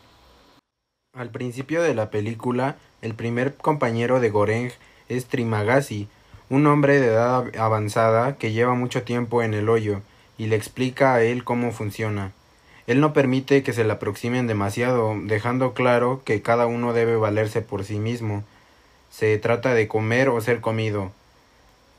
al 1.13 1.29
principio 1.29 1.81
de 1.81 1.93
la 1.93 2.10
película, 2.10 2.77
el 3.01 3.15
primer 3.15 3.55
compañero 3.55 4.22
de 4.22 4.29
Goreng 4.29 4.72
es 5.10 5.25
Trimagasi, 5.25 6.08
un 6.50 6.65
hombre 6.67 7.00
de 7.00 7.08
edad 7.08 7.46
avanzada 7.58 8.38
que 8.38 8.53
lleva 8.53 8.74
mucho 8.75 9.03
tiempo 9.03 9.43
en 9.43 9.53
el 9.53 9.67
hoyo, 9.67 10.01
y 10.38 10.48
le 10.48 10.55
explica 10.55 11.15
a 11.15 11.22
él 11.22 11.43
cómo 11.43 11.74
funciona. 11.74 12.31
Él 12.88 13.01
no 13.01 13.12
permite 13.12 13.62
que 13.62 13.74
se 13.74 13.84
le 13.84 13.91
aproximen 13.91 14.48
demasiado, 14.48 15.15
dejando 15.22 15.74
claro 15.74 16.22
que 16.24 16.41
cada 16.41 16.65
uno 16.65 16.93
debe 16.93 17.17
valerse 17.17 17.62
por 17.62 17.84
sí 17.84 18.00
mismo. 18.00 18.46
Se 19.10 19.38
trata 19.38 19.74
de 19.74 19.88
comer 19.88 20.30
o 20.30 20.39
ser 20.42 20.62
comido. 20.62 21.12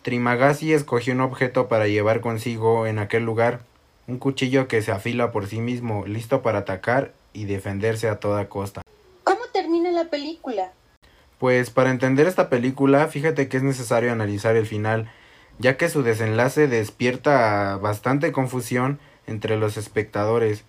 Trimagasi 0.02 0.72
escogió 0.72 1.12
un 1.12 1.20
objeto 1.20 1.68
para 1.68 1.86
llevar 1.86 2.20
consigo 2.20 2.86
en 2.86 2.98
aquel 2.98 3.24
lugar, 3.24 3.60
un 4.06 4.18
cuchillo 4.18 4.66
que 4.68 4.82
se 4.82 4.92
afila 4.92 5.30
por 5.30 5.46
sí 5.46 5.60
mismo, 5.60 6.06
listo 6.06 6.42
para 6.42 6.60
atacar 6.60 7.12
y 7.32 7.44
defenderse 7.44 8.08
a 8.08 8.18
toda 8.18 8.48
costa. 8.48 8.82
¿Cómo 9.24 9.42
termina 9.52 9.90
la 9.90 10.06
película? 10.06 10.72
Pues 11.38 11.70
para 11.70 11.90
entender 11.90 12.26
esta 12.26 12.48
película, 12.48 13.06
fíjate 13.08 13.48
que 13.48 13.56
es 13.56 13.62
necesario 13.62 14.12
analizar 14.12 14.56
el 14.56 14.66
final, 14.66 15.10
ya 15.58 15.76
que 15.76 15.88
su 15.88 16.02
desenlace 16.02 16.68
despierta 16.68 17.76
bastante 17.76 18.32
confusión 18.32 18.98
entre 19.26 19.56
los 19.56 19.76
espectadores. 19.76 20.64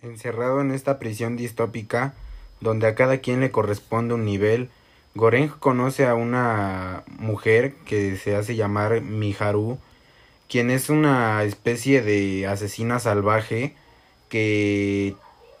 Encerrado 0.00 0.60
en 0.60 0.72
esta 0.72 0.98
prisión 0.98 1.36
distópica, 1.36 2.14
donde 2.60 2.86
a 2.86 2.94
cada 2.94 3.18
quien 3.18 3.40
le 3.40 3.50
corresponde 3.50 4.14
un 4.14 4.24
nivel, 4.24 4.68
Goreng 5.14 5.48
conoce 5.48 6.06
a 6.06 6.14
una 6.14 7.04
mujer 7.18 7.74
que 7.86 8.16
se 8.16 8.34
hace 8.34 8.56
llamar 8.56 9.02
Miharu, 9.02 9.78
quien 10.48 10.70
es 10.70 10.88
una 10.88 11.44
especie 11.44 12.02
de 12.02 12.46
asesina 12.46 12.98
salvaje 12.98 13.74
que 14.28 15.14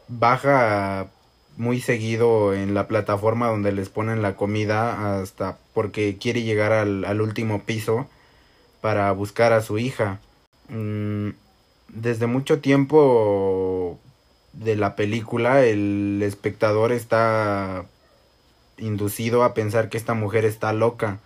baja 0.08 1.08
muy 1.56 1.80
seguido 1.80 2.54
en 2.54 2.72
la 2.74 2.88
plataforma 2.88 3.48
donde 3.48 3.72
les 3.72 3.90
ponen 3.90 4.22
la 4.22 4.36
comida 4.36 5.20
hasta 5.20 5.58
porque 5.74 6.16
quiere 6.18 6.42
llegar 6.42 6.72
al, 6.72 7.04
al 7.04 7.20
último 7.20 7.62
piso 7.62 8.06
para 8.80 9.12
buscar 9.12 9.52
a 9.52 9.60
su 9.60 9.78
hija. 9.78 10.20
Mm, 10.68 11.30
desde 11.88 12.26
mucho 12.26 12.60
tiempo 12.60 13.98
de 14.52 14.76
la 14.76 14.96
película 14.96 15.64
el 15.64 16.22
espectador 16.22 16.92
está 16.92 17.86
inducido 18.82 19.44
a 19.44 19.54
pensar 19.54 19.88
que 19.88 19.96
esta 19.96 20.14
mujer 20.14 20.44
está 20.44 20.72
loca 20.72 21.18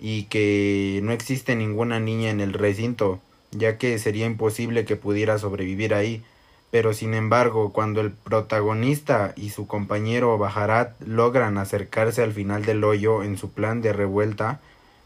y 0.00 0.24
que 0.24 1.00
no 1.02 1.12
existe 1.12 1.56
ninguna 1.56 2.00
niña 2.00 2.30
en 2.30 2.40
el 2.40 2.52
recinto, 2.52 3.20
ya 3.50 3.78
que 3.78 3.98
sería 3.98 4.26
imposible 4.26 4.84
que 4.84 4.96
pudiera 4.96 5.38
sobrevivir 5.38 5.94
ahí. 5.94 6.22
Pero 6.70 6.92
sin 6.92 7.14
embargo, 7.14 7.72
cuando 7.72 8.00
el 8.00 8.10
protagonista 8.10 9.32
y 9.36 9.50
su 9.50 9.66
compañero 9.66 10.36
Bajarat 10.36 11.00
logran 11.00 11.58
acercarse 11.58 12.22
al 12.22 12.32
final 12.32 12.64
del 12.64 12.84
hoyo 12.84 13.22
en 13.22 13.38
su 13.38 13.50
plan 13.50 13.82
de 13.82 13.92
revuelta, 13.92 14.60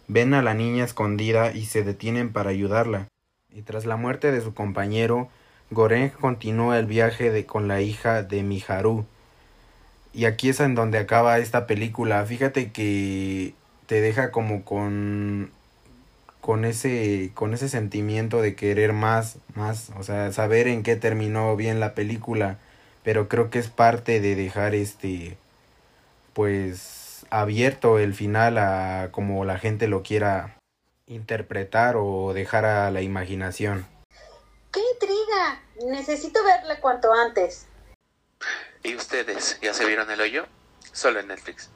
ven 0.09 0.35
a 0.35 0.43
la 0.43 0.55
niña 0.55 0.85
escondida 0.85 1.53
y 1.53 1.67
se 1.67 1.85
detienen 1.85 2.33
para 2.33 2.51
ayudarla. 2.51 3.07
Y 3.53 3.63
tras 3.63 3.85
la 3.85 3.97
muerte 3.97 4.33
de 4.33 4.41
su 4.41 4.55
compañero, 4.55 5.29
Goreng 5.71 6.11
continúa 6.11 6.79
el 6.79 6.87
viaje 6.87 7.47
con 7.47 7.69
la 7.69 7.81
hija 7.81 8.23
de 8.23 8.43
Miharu. 8.43 9.07
Y 10.13 10.25
aquí 10.25 10.49
es 10.49 10.61
en 10.61 10.75
donde 10.75 10.99
acaba 10.99 11.39
esta 11.39 11.67
película. 11.67 12.25
Fíjate 12.27 12.73
que 12.73 13.55
te 13.87 14.01
deja 14.01 14.31
como 14.31 14.65
con 14.65 15.51
con 16.41 16.65
ese 16.65 17.31
con 17.35 17.55
ese 17.55 17.69
sentimiento 17.69 18.41
de 18.41 18.55
querer 18.55 18.93
más 18.93 19.37
más 19.55 19.91
o 19.99 20.03
sea 20.03 20.33
saber 20.33 20.69
en 20.69 20.83
qué 20.83 20.97
terminó 20.97 21.55
bien 21.55 21.81
la 21.81 21.95
película 21.95 22.57
pero 23.03 23.29
creo 23.29 23.51
que 23.51 23.59
es 23.59 23.69
parte 23.69 24.21
de 24.21 24.37
dejar 24.37 24.75
este 24.75 25.37
pues 26.33 27.27
abierto 27.29 27.99
el 27.99 28.15
final 28.15 28.57
a 28.57 29.09
como 29.13 29.45
la 29.45 29.59
gente 29.59 29.87
lo 29.87 30.03
quiera 30.03 30.57
interpretar 31.07 31.97
o 31.97 32.33
dejar 32.33 32.65
a 32.65 32.91
la 32.91 33.03
imaginación 33.03 33.87
¡Qué 34.73 34.81
intriga! 34.93 35.61
Necesito 35.91 36.45
verla 36.45 36.81
cuanto 36.81 37.13
antes. 37.13 37.67
¿Y 38.83 38.97
ustedes 38.97 39.59
ya 39.61 39.75
se 39.75 39.85
vieron 39.85 40.11
el 40.11 40.21
hoyo? 40.21 40.47
Solo 40.93 41.21
en 41.21 41.29
Netflix. 41.29 41.69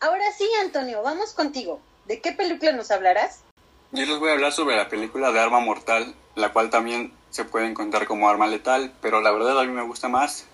Ahora 0.00 0.24
sí, 0.36 0.48
Antonio, 0.60 1.02
vamos 1.02 1.32
contigo. 1.32 1.80
¿De 2.06 2.20
qué 2.20 2.32
película 2.32 2.72
nos 2.72 2.90
hablarás? 2.90 3.40
Yo 3.92 4.04
les 4.04 4.18
voy 4.18 4.28
a 4.28 4.32
hablar 4.32 4.52
sobre 4.52 4.76
la 4.76 4.90
película 4.90 5.32
de 5.32 5.40
Arma 5.40 5.60
Mortal, 5.60 6.14
la 6.34 6.52
cual 6.52 6.68
también 6.68 7.14
se 7.30 7.44
puede 7.44 7.66
encontrar 7.66 8.06
como 8.06 8.28
arma 8.28 8.46
letal, 8.46 8.92
pero 9.00 9.22
la 9.22 9.30
verdad 9.30 9.58
a 9.58 9.64
mí 9.64 9.72
me 9.72 9.82
gusta 9.82 10.08
más 10.08 10.46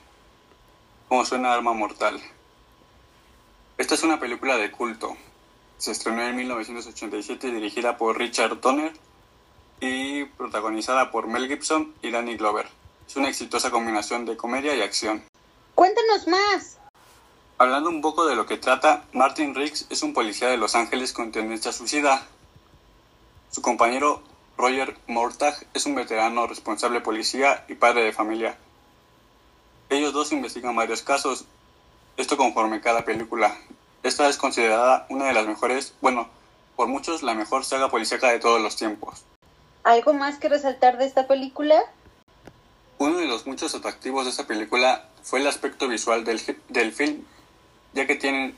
cómo 1.10 1.24
suena 1.24 1.52
Arma 1.52 1.72
Mortal. 1.72 2.20
Esta 3.78 3.94
es 3.96 4.04
una 4.04 4.20
película 4.20 4.56
de 4.56 4.70
culto. 4.70 5.16
Se 5.76 5.90
estrenó 5.90 6.22
en 6.22 6.36
1987 6.36 7.50
dirigida 7.50 7.96
por 7.96 8.16
Richard 8.16 8.60
Donner 8.60 8.92
y 9.80 10.26
protagonizada 10.26 11.10
por 11.10 11.26
Mel 11.26 11.48
Gibson 11.48 11.92
y 12.00 12.12
Danny 12.12 12.36
Glover. 12.36 12.68
Es 13.08 13.16
una 13.16 13.28
exitosa 13.28 13.72
combinación 13.72 14.24
de 14.24 14.36
comedia 14.36 14.72
y 14.76 14.82
acción. 14.82 15.24
Cuéntanos 15.74 16.28
más. 16.28 16.78
Hablando 17.58 17.90
un 17.90 18.02
poco 18.02 18.28
de 18.28 18.36
lo 18.36 18.46
que 18.46 18.58
trata, 18.58 19.02
Martin 19.12 19.56
Riggs 19.56 19.86
es 19.90 20.04
un 20.04 20.14
policía 20.14 20.46
de 20.46 20.58
Los 20.58 20.76
Ángeles 20.76 21.12
con 21.12 21.32
tendencia 21.32 21.72
suicida. 21.72 22.24
Su 23.50 23.62
compañero 23.62 24.22
Roger 24.56 24.96
Mortag 25.08 25.56
es 25.74 25.86
un 25.86 25.96
veterano 25.96 26.46
responsable 26.46 27.00
policía 27.00 27.64
y 27.66 27.74
padre 27.74 28.04
de 28.04 28.12
familia. 28.12 28.56
Ellos 29.90 30.12
dos 30.12 30.30
investigan 30.30 30.76
varios 30.76 31.02
casos, 31.02 31.44
esto 32.16 32.36
conforme 32.36 32.80
cada 32.80 33.04
película. 33.04 33.58
Esta 34.04 34.28
es 34.28 34.36
considerada 34.36 35.04
una 35.10 35.26
de 35.26 35.32
las 35.32 35.46
mejores, 35.48 35.94
bueno, 36.00 36.28
por 36.76 36.86
muchos 36.86 37.24
la 37.24 37.34
mejor 37.34 37.64
saga 37.64 37.90
policíaca 37.90 38.28
de 38.28 38.38
todos 38.38 38.62
los 38.62 38.76
tiempos. 38.76 39.24
¿Algo 39.82 40.14
más 40.14 40.38
que 40.38 40.48
resaltar 40.48 40.96
de 40.96 41.06
esta 41.06 41.26
película? 41.26 41.82
Uno 42.98 43.18
de 43.18 43.26
los 43.26 43.46
muchos 43.46 43.74
atractivos 43.74 44.24
de 44.24 44.30
esta 44.30 44.46
película 44.46 45.08
fue 45.24 45.40
el 45.40 45.48
aspecto 45.48 45.88
visual 45.88 46.22
del, 46.24 46.40
del 46.68 46.92
film, 46.92 47.24
ya 47.92 48.06
que 48.06 48.14
tienen 48.14 48.56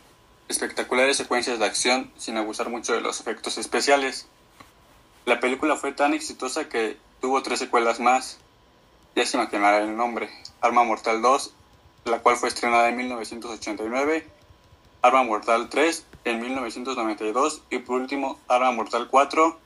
espectaculares 0.49 1.17
secuencias 1.17 1.59
de 1.59 1.65
acción 1.65 2.12
sin 2.19 2.37
abusar 2.37 2.69
mucho 2.69 2.93
de 2.93 3.01
los 3.01 3.21
efectos 3.21 3.57
especiales. 3.57 4.27
La 5.25 5.41
película 5.41 5.77
fue 5.77 5.93
tan 5.93 6.12
exitosa 6.12 6.69
que 6.69 6.99
tuvo 7.23 7.43
tres 7.43 7.59
secuelas 7.61 8.01
más, 8.01 8.39
ya 9.17 9.25
se 9.25 9.39
imaginará 9.39 9.79
el 9.79 9.97
nombre, 9.97 10.29
Arma 10.62 10.85
Mortal 10.85 11.21
2, 11.21 11.52
la 12.04 12.21
cual 12.21 12.37
fue 12.37 12.49
estrenada 12.49 12.88
en 12.88 12.97
1989, 12.97 14.26
Arma 15.02 15.25
Mortal 15.25 15.69
3 15.69 16.07
en 16.25 16.40
1992 16.40 17.62
y 17.69 17.78
por 17.78 18.00
último 18.00 18.38
Arma 18.49 18.71
Mortal 18.71 19.09
4 19.11 19.59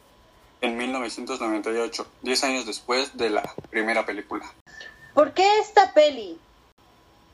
en 0.62 0.76
1998, 0.78 2.06
10 2.22 2.44
años 2.44 2.66
después 2.66 3.16
de 3.16 3.28
la 3.30 3.54
primera 3.70 4.06
película. 4.06 4.50
¿Por 5.14 5.34
qué 5.34 5.46
esta 5.58 5.92
peli? 5.92 6.38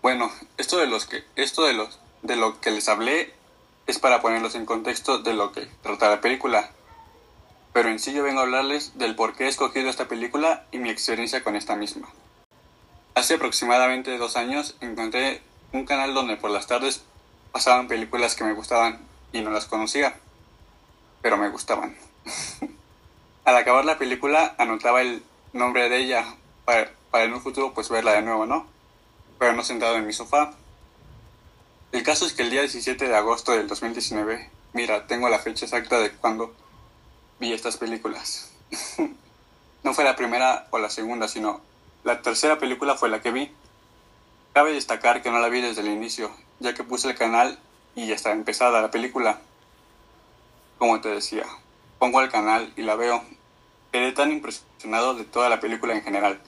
Bueno, 0.02 0.30
esto 0.56 0.78
de 0.78 0.88
los 0.88 1.06
que 1.06 1.24
esto 1.36 1.64
de 1.64 1.74
los 1.74 2.00
de 2.22 2.36
lo 2.36 2.60
que 2.60 2.72
les 2.72 2.88
hablé 2.88 3.32
es 3.86 3.98
para 3.98 4.20
ponerlos 4.20 4.56
en 4.56 4.66
contexto 4.66 5.18
de 5.18 5.34
lo 5.34 5.52
que 5.52 5.68
trata 5.82 6.10
la 6.10 6.20
película. 6.20 6.70
Pero 7.72 7.88
en 7.88 7.98
sí 7.98 8.12
yo 8.12 8.22
vengo 8.22 8.40
a 8.40 8.42
hablarles 8.42 8.98
del 8.98 9.14
por 9.14 9.34
qué 9.34 9.44
he 9.44 9.48
escogido 9.48 9.88
esta 9.88 10.08
película 10.08 10.66
y 10.72 10.78
mi 10.78 10.90
experiencia 10.90 11.42
con 11.42 11.56
esta 11.56 11.76
misma. 11.76 12.08
Hace 13.14 13.34
aproximadamente 13.34 14.16
dos 14.16 14.36
años 14.36 14.74
encontré 14.80 15.42
un 15.72 15.84
canal 15.84 16.14
donde 16.14 16.36
por 16.38 16.50
las 16.50 16.66
tardes 16.66 17.02
pasaban 17.52 17.86
películas 17.86 18.34
que 18.34 18.44
me 18.44 18.54
gustaban 18.54 19.00
y 19.32 19.42
no 19.42 19.50
las 19.50 19.66
conocía, 19.66 20.14
pero 21.20 21.36
me 21.36 21.50
gustaban. 21.50 21.94
Al 23.44 23.56
acabar 23.56 23.84
la 23.84 23.98
película 23.98 24.54
anotaba 24.56 25.02
el 25.02 25.22
nombre 25.52 25.90
de 25.90 25.98
ella 25.98 26.24
para, 26.64 26.90
para 27.10 27.24
en 27.24 27.34
un 27.34 27.42
futuro 27.42 27.74
pues 27.74 27.90
verla 27.90 28.12
de 28.12 28.22
nuevo, 28.22 28.46
¿no? 28.46 28.66
Pero 29.38 29.52
no 29.52 29.62
sentado 29.62 29.96
en 29.96 30.06
mi 30.06 30.14
sofá. 30.14 30.54
El 31.90 32.02
caso 32.04 32.24
es 32.24 32.32
que 32.32 32.42
el 32.42 32.50
día 32.50 32.60
17 32.62 33.08
de 33.08 33.14
agosto 33.14 33.52
del 33.52 33.66
2019, 33.66 34.48
mira, 34.72 35.06
tengo 35.06 35.28
la 35.28 35.38
fecha 35.38 35.66
exacta 35.66 35.98
de 35.98 36.12
cuando 36.12 36.54
vi 37.38 37.52
estas 37.52 37.76
películas. 37.76 38.50
no 39.82 39.92
fue 39.92 40.04
la 40.04 40.16
primera 40.16 40.66
o 40.70 40.78
la 40.78 40.88
segunda, 40.88 41.28
sino 41.28 41.60
la 42.04 42.22
tercera 42.22 42.58
película 42.58 42.96
fue 42.96 43.08
la 43.08 43.20
que 43.20 43.30
vi. 43.30 43.52
Cabe 44.52 44.72
destacar 44.72 45.22
que 45.22 45.30
no 45.30 45.38
la 45.38 45.48
vi 45.48 45.60
desde 45.60 45.82
el 45.82 45.88
inicio, 45.88 46.30
ya 46.58 46.74
que 46.74 46.84
puse 46.84 47.08
el 47.08 47.16
canal 47.16 47.58
y 47.94 48.06
ya 48.06 48.14
estaba 48.14 48.34
empezada 48.34 48.82
la 48.82 48.90
película. 48.90 49.40
Como 50.78 51.00
te 51.00 51.08
decía, 51.08 51.44
pongo 51.98 52.20
el 52.20 52.30
canal 52.30 52.72
y 52.76 52.82
la 52.82 52.96
veo. 52.96 53.22
Quedé 53.92 54.12
tan 54.12 54.32
impresionado 54.32 55.14
de 55.14 55.24
toda 55.24 55.48
la 55.48 55.60
película 55.60 55.94
en 55.94 56.02
general. 56.02 56.40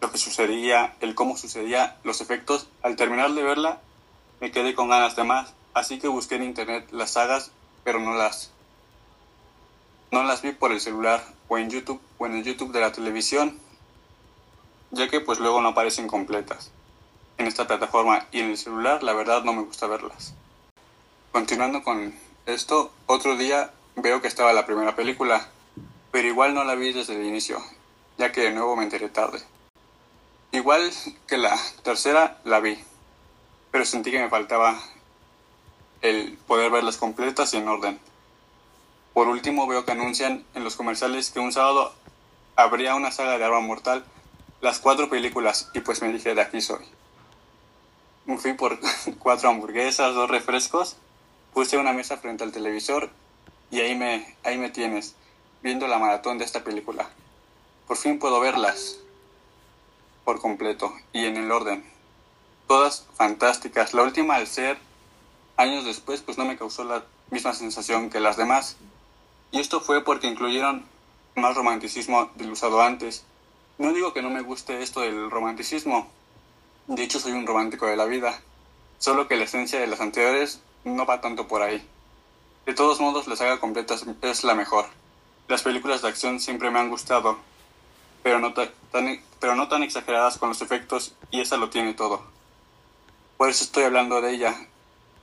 Lo 0.00 0.10
que 0.10 0.18
sucedía, 0.18 0.96
el 1.00 1.14
cómo 1.14 1.36
sucedía, 1.36 1.98
los 2.04 2.20
efectos. 2.20 2.68
Al 2.82 2.96
terminar 2.96 3.32
de 3.32 3.42
verla, 3.42 3.80
me 4.40 4.50
quedé 4.50 4.74
con 4.74 4.88
ganas 4.88 5.14
de 5.14 5.24
más. 5.24 5.54
Así 5.74 5.98
que 5.98 6.08
busqué 6.08 6.36
en 6.36 6.44
internet 6.44 6.88
las 6.90 7.12
sagas, 7.12 7.52
pero 7.84 8.00
no 8.00 8.14
las 8.14 8.52
no 10.10 10.22
las 10.24 10.42
vi 10.42 10.52
por 10.52 10.72
el 10.72 10.80
celular 10.80 11.24
o 11.48 11.56
en 11.56 11.70
YouTube 11.70 12.00
o 12.18 12.26
en 12.26 12.34
el 12.34 12.44
YouTube 12.44 12.70
de 12.72 12.80
la 12.80 12.92
televisión, 12.92 13.58
ya 14.92 15.08
que 15.08 15.20
pues 15.20 15.40
luego 15.40 15.60
no 15.60 15.70
aparecen 15.70 16.06
completas. 16.06 16.70
En 17.38 17.46
esta 17.46 17.66
plataforma 17.66 18.26
y 18.30 18.40
en 18.40 18.50
el 18.50 18.58
celular 18.58 19.02
la 19.02 19.14
verdad 19.14 19.42
no 19.42 19.52
me 19.52 19.62
gusta 19.62 19.86
verlas. 19.86 20.34
Continuando 21.32 21.82
con 21.82 22.14
esto, 22.46 22.92
otro 23.06 23.36
día 23.36 23.72
veo 23.96 24.20
que 24.20 24.28
estaba 24.28 24.52
la 24.52 24.66
primera 24.66 24.94
película, 24.94 25.48
pero 26.10 26.28
igual 26.28 26.54
no 26.54 26.62
la 26.64 26.74
vi 26.74 26.92
desde 26.92 27.14
el 27.14 27.26
inicio, 27.26 27.58
ya 28.18 28.32
que 28.32 28.42
de 28.42 28.52
nuevo 28.52 28.76
me 28.76 28.84
enteré 28.84 29.08
tarde. 29.08 29.42
Igual 30.52 30.92
que 31.26 31.38
la 31.38 31.58
tercera 31.82 32.38
la 32.44 32.60
vi, 32.60 32.78
pero 33.70 33.86
sentí 33.86 34.10
que 34.10 34.20
me 34.20 34.28
faltaba 34.28 34.78
el 36.02 36.36
poder 36.46 36.70
verlas 36.70 36.98
completas 36.98 37.54
y 37.54 37.56
en 37.56 37.68
orden. 37.68 37.98
Por 39.14 39.28
último, 39.28 39.66
veo 39.66 39.86
que 39.86 39.92
anuncian 39.92 40.44
en 40.54 40.64
los 40.64 40.76
comerciales 40.76 41.30
que 41.30 41.40
un 41.40 41.52
sábado 41.52 41.94
habría 42.56 42.94
una 42.94 43.10
saga 43.10 43.38
de 43.38 43.44
Arma 43.44 43.60
Mortal, 43.60 44.04
las 44.62 44.78
cuatro 44.78 45.10
películas, 45.10 45.70
y 45.74 45.80
pues 45.80 46.00
me 46.00 46.12
dije, 46.12 46.34
de 46.34 46.40
aquí 46.40 46.60
soy. 46.62 46.86
Fui 48.38 48.54
por 48.54 48.78
cuatro 49.18 49.50
hamburguesas, 49.50 50.14
dos 50.14 50.30
refrescos, 50.30 50.96
puse 51.52 51.76
una 51.76 51.92
mesa 51.92 52.16
frente 52.16 52.44
al 52.44 52.52
televisor 52.52 53.10
y 53.70 53.80
ahí 53.80 53.94
me, 53.96 54.36
ahí 54.44 54.56
me 54.56 54.70
tienes, 54.70 55.16
viendo 55.62 55.88
la 55.88 55.98
maratón 55.98 56.38
de 56.38 56.44
esta 56.44 56.62
película. 56.62 57.10
Por 57.88 57.96
fin 57.96 58.18
puedo 58.18 58.40
verlas 58.40 58.98
por 60.24 60.40
completo 60.40 60.94
y 61.12 61.26
en 61.26 61.36
el 61.36 61.50
orden. 61.50 61.84
Todas 62.68 63.06
fantásticas. 63.16 63.92
La 63.92 64.02
última 64.02 64.36
al 64.36 64.46
ser 64.46 64.78
años 65.56 65.84
después 65.84 66.22
pues 66.22 66.38
no 66.38 66.44
me 66.44 66.56
causó 66.56 66.84
la 66.84 67.04
misma 67.30 67.52
sensación 67.52 68.10
que 68.10 68.20
las 68.20 68.36
demás. 68.36 68.76
Y 69.50 69.58
esto 69.58 69.80
fue 69.80 70.04
porque 70.04 70.28
incluyeron 70.28 70.86
más 71.34 71.56
romanticismo 71.56 72.30
del 72.36 72.52
usado 72.52 72.80
antes. 72.80 73.24
No 73.82 73.92
digo 73.92 74.12
que 74.14 74.22
no 74.22 74.30
me 74.30 74.42
guste 74.42 74.80
esto 74.80 75.00
del 75.00 75.28
romanticismo. 75.28 76.08
De 76.86 77.02
hecho, 77.02 77.18
soy 77.18 77.32
un 77.32 77.48
romántico 77.48 77.88
de 77.88 77.96
la 77.96 78.04
vida. 78.04 78.40
Solo 78.98 79.26
que 79.26 79.34
la 79.34 79.42
esencia 79.42 79.80
de 79.80 79.88
las 79.88 80.00
anteriores 80.00 80.60
no 80.84 81.04
va 81.04 81.20
tanto 81.20 81.48
por 81.48 81.62
ahí. 81.62 81.84
De 82.64 82.74
todos 82.74 83.00
modos, 83.00 83.26
la 83.26 83.34
saga 83.34 83.58
completa 83.58 83.96
es 84.22 84.44
la 84.44 84.54
mejor. 84.54 84.86
Las 85.48 85.64
películas 85.64 86.00
de 86.00 86.06
acción 86.06 86.38
siempre 86.38 86.70
me 86.70 86.78
han 86.78 86.90
gustado, 86.90 87.38
pero 88.22 88.38
no, 88.38 88.54
tan, 88.54 88.70
pero 89.40 89.56
no 89.56 89.66
tan 89.66 89.82
exageradas 89.82 90.38
con 90.38 90.50
los 90.50 90.62
efectos 90.62 91.16
y 91.32 91.40
esa 91.40 91.56
lo 91.56 91.68
tiene 91.68 91.92
todo. 91.92 92.22
Por 93.36 93.50
eso 93.50 93.64
estoy 93.64 93.82
hablando 93.82 94.20
de 94.20 94.30
ella. 94.30 94.54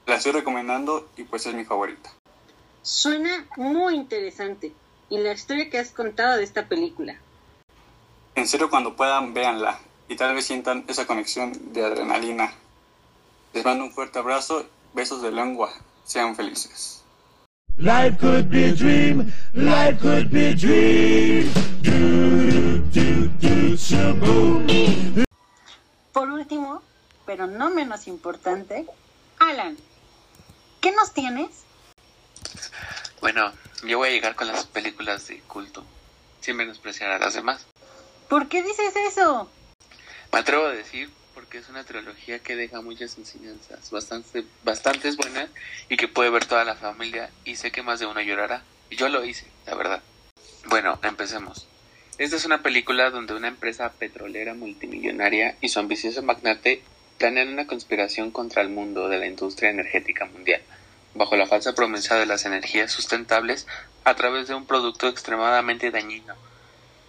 La 0.06 0.15
estoy 0.15 0.34
recomendando 0.34 1.08
y 1.15 1.24
pues 1.24 1.45
es 1.45 1.54
mi 1.54 1.63
favorita. 1.63 2.12
Suena 2.82 3.48
muy 3.56 3.95
interesante. 3.95 4.74
Y 5.10 5.17
la 5.17 5.32
historia 5.32 5.69
que 5.69 5.80
has 5.80 5.91
contado 5.91 6.36
de 6.36 6.43
esta 6.43 6.67
película. 6.67 7.17
En 8.39 8.47
serio, 8.47 8.69
cuando 8.69 8.95
puedan, 8.95 9.34
véanla. 9.34 9.78
Y 10.08 10.15
tal 10.15 10.34
vez 10.34 10.45
sientan 10.45 10.86
esa 10.88 11.06
conexión 11.06 11.73
de 11.73 11.84
adrenalina. 11.84 12.54
Les 13.52 13.65
mando 13.65 13.84
un 13.84 13.91
fuerte 13.91 14.19
abrazo, 14.19 14.65
besos 14.93 15.21
de 15.21 15.30
lengua. 15.30 15.69
Sean 16.06 16.38
felices. 16.38 17.04
Life 17.75 18.17
could 18.17 18.49
be 18.49 18.69
a 18.69 18.73
dream, 18.73 19.30
life 19.52 19.99
could 19.99 20.32
be 20.32 20.52
a 20.52 20.56
dream. 20.56 21.52
Por 26.13 26.30
último, 26.30 26.82
pero 27.25 27.45
no 27.45 27.69
menos 27.71 28.08
importante, 28.08 28.86
Alan, 29.39 29.75
¿qué 30.80 30.93
nos 30.93 31.12
tienes? 31.13 31.49
Bueno, 33.19 33.52
yo 33.84 33.97
voy 33.97 34.08
a 34.08 34.12
llegar 34.12 34.36
con 34.36 34.47
las 34.47 34.65
películas 34.65 35.28
de 35.28 35.41
culto, 35.41 35.84
sin 36.39 36.56
menospreciar 36.56 37.12
a 37.12 37.19
las 37.19 37.34
demás. 37.34 37.67
¿Por 38.29 38.47
qué 38.47 38.61
dices 38.61 38.93
eso? 39.07 39.49
Me 40.31 40.39
atrevo 40.39 40.67
a 40.67 40.71
decir 40.71 41.09
porque 41.33 41.57
es 41.57 41.67
una 41.67 41.83
trilogía 41.83 42.37
que 42.39 42.55
deja 42.55 42.79
muchas 42.81 43.17
enseñanzas, 43.17 43.89
bastante, 43.89 44.45
bastantes 44.63 45.17
buenas 45.17 45.49
y 45.89 45.97
que 45.97 46.07
puede 46.07 46.29
ver 46.29 46.45
toda 46.45 46.63
la 46.63 46.75
familia 46.75 47.31
y 47.43 47.55
sé 47.55 47.71
que 47.71 47.81
más 47.81 47.99
de 47.99 48.05
uno 48.05 48.21
llorará. 48.21 48.61
Yo 48.91 49.09
lo 49.09 49.25
hice, 49.25 49.47
la 49.65 49.73
verdad. 49.73 50.03
Bueno, 50.67 50.99
empecemos. 51.01 51.67
Esta 52.19 52.35
es 52.35 52.45
una 52.45 52.61
película 52.61 53.09
donde 53.09 53.33
una 53.33 53.47
empresa 53.47 53.91
petrolera 53.93 54.53
multimillonaria 54.53 55.57
y 55.59 55.69
su 55.69 55.79
ambicioso 55.79 56.21
magnate 56.21 56.83
planean 57.17 57.49
una 57.49 57.65
conspiración 57.65 58.29
contra 58.29 58.61
el 58.61 58.69
mundo 58.69 59.09
de 59.09 59.17
la 59.17 59.25
industria 59.25 59.71
energética 59.71 60.25
mundial 60.25 60.61
bajo 61.15 61.35
la 61.35 61.47
falsa 61.47 61.73
promesa 61.73 62.15
de 62.15 62.25
las 62.25 62.45
energías 62.45 62.91
sustentables 62.91 63.65
a 64.03 64.15
través 64.15 64.47
de 64.47 64.53
un 64.53 64.65
producto 64.65 65.07
extremadamente 65.07 65.91
dañino, 65.91 66.35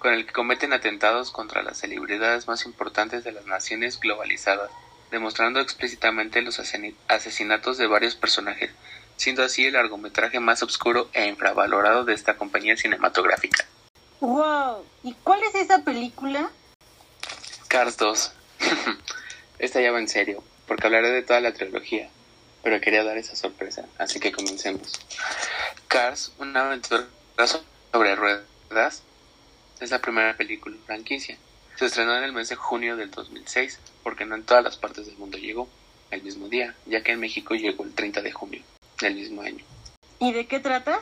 con 0.00 0.14
el 0.14 0.26
que 0.26 0.32
cometen 0.32 0.72
atentados 0.72 1.30
contra 1.30 1.62
las 1.62 1.78
celebridades 1.78 2.48
más 2.48 2.64
importantes 2.64 3.22
de 3.22 3.32
las 3.32 3.44
naciones 3.44 4.00
globalizadas, 4.00 4.70
demostrando 5.10 5.60
explícitamente 5.60 6.40
los 6.40 6.58
asesinatos 6.58 7.76
de 7.76 7.86
varios 7.86 8.16
personajes, 8.16 8.70
siendo 9.16 9.44
así 9.44 9.66
el 9.66 9.74
largometraje 9.74 10.40
más 10.40 10.62
oscuro 10.62 11.10
e 11.12 11.26
infravalorado 11.26 12.04
de 12.04 12.14
esta 12.14 12.38
compañía 12.38 12.76
cinematográfica. 12.76 13.66
¡Wow! 14.20 14.86
¿Y 15.02 15.12
cuál 15.22 15.42
es 15.44 15.54
esa 15.54 15.84
película? 15.84 16.50
Cars 17.68 17.98
2. 17.98 18.32
Esta 19.58 19.82
ya 19.82 19.92
va 19.92 19.98
en 19.98 20.08
serio, 20.08 20.42
porque 20.66 20.86
hablaré 20.86 21.10
de 21.10 21.22
toda 21.22 21.40
la 21.40 21.52
trilogía, 21.52 22.08
pero 22.62 22.80
quería 22.80 23.04
dar 23.04 23.18
esa 23.18 23.36
sorpresa, 23.36 23.84
así 23.98 24.18
que 24.18 24.32
comencemos. 24.32 24.98
Cars, 25.88 26.32
una 26.38 26.66
aventura 26.66 27.06
sobre 27.92 28.16
ruedas, 28.16 29.02
es 29.80 29.90
la 29.90 30.00
primera 30.00 30.36
película 30.36 30.76
en 30.76 30.82
franquicia. 30.84 31.38
Se 31.76 31.86
estrenó 31.86 32.16
en 32.16 32.24
el 32.24 32.32
mes 32.32 32.48
de 32.48 32.56
junio 32.56 32.96
del 32.96 33.10
2006, 33.10 33.78
porque 34.02 34.26
no 34.26 34.34
en 34.34 34.44
todas 34.44 34.62
las 34.62 34.76
partes 34.76 35.06
del 35.06 35.16
mundo 35.16 35.38
llegó 35.38 35.68
el 36.10 36.22
mismo 36.22 36.48
día, 36.48 36.74
ya 36.86 37.02
que 37.02 37.12
en 37.12 37.20
México 37.20 37.54
llegó 37.54 37.84
el 37.84 37.94
30 37.94 38.22
de 38.22 38.32
junio 38.32 38.62
del 39.00 39.14
mismo 39.14 39.42
año. 39.42 39.64
¿Y 40.18 40.32
de 40.32 40.46
qué 40.46 40.60
trata? 40.60 41.00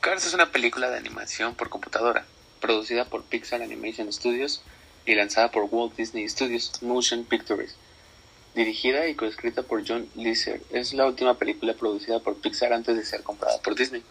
Cars 0.00 0.26
es 0.26 0.34
una 0.34 0.50
película 0.50 0.90
de 0.90 0.98
animación 0.98 1.54
por 1.54 1.68
computadora, 1.68 2.24
producida 2.60 3.04
por 3.04 3.24
Pixar 3.24 3.62
Animation 3.62 4.12
Studios 4.12 4.62
y 5.04 5.14
lanzada 5.14 5.50
por 5.50 5.68
Walt 5.70 5.96
Disney 5.96 6.28
Studios 6.28 6.82
Motion 6.82 7.24
Pictures 7.24 7.76
dirigida 8.56 9.06
y 9.06 9.14
coescrita 9.14 9.62
por 9.62 9.86
John 9.86 10.08
Lasseter. 10.16 10.62
Es 10.70 10.94
la 10.94 11.06
última 11.06 11.38
película 11.38 11.74
producida 11.74 12.18
por 12.20 12.36
Pixar 12.36 12.72
antes 12.72 12.96
de 12.96 13.04
ser 13.04 13.22
comprada 13.22 13.60
por 13.60 13.76
Disney. 13.76 14.02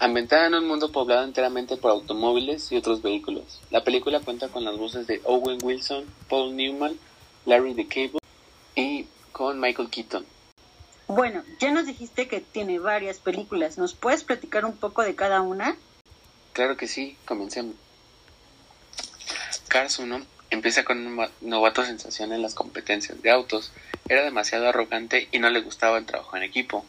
Ambientada 0.00 0.46
en 0.46 0.54
un 0.54 0.66
mundo 0.66 0.92
poblado 0.92 1.24
enteramente 1.24 1.76
por 1.76 1.90
automóviles 1.90 2.70
y 2.70 2.76
otros 2.76 3.02
vehículos. 3.02 3.60
La 3.70 3.82
película 3.82 4.20
cuenta 4.20 4.48
con 4.48 4.64
las 4.64 4.76
voces 4.76 5.06
de 5.06 5.20
Owen 5.24 5.58
Wilson, 5.62 6.04
Paul 6.28 6.54
Newman, 6.54 6.98
Larry 7.46 7.74
DeCable 7.74 8.20
y 8.76 9.06
con 9.32 9.58
Michael 9.58 9.90
Keaton. 9.90 10.24
Bueno, 11.08 11.42
ya 11.58 11.72
nos 11.72 11.86
dijiste 11.86 12.28
que 12.28 12.40
tiene 12.40 12.78
varias 12.78 13.18
películas. 13.18 13.78
¿Nos 13.78 13.94
puedes 13.94 14.24
platicar 14.24 14.64
un 14.64 14.76
poco 14.76 15.02
de 15.02 15.16
cada 15.16 15.40
una? 15.40 15.76
Claro 16.52 16.76
que 16.76 16.86
sí, 16.86 17.16
comencemos. 17.24 17.74
Cars 19.68 19.98
1 19.98 20.38
Empieza 20.50 20.82
con 20.82 21.06
una 21.06 21.30
novato 21.42 21.84
sensación 21.84 22.32
en 22.32 22.40
las 22.40 22.54
competencias 22.54 23.20
de 23.20 23.30
autos. 23.30 23.72
Era 24.08 24.24
demasiado 24.24 24.66
arrogante 24.66 25.28
y 25.30 25.38
no 25.40 25.50
le 25.50 25.60
gustaba 25.60 25.98
el 25.98 26.06
trabajo 26.06 26.36
en 26.36 26.42
equipo. 26.42 26.86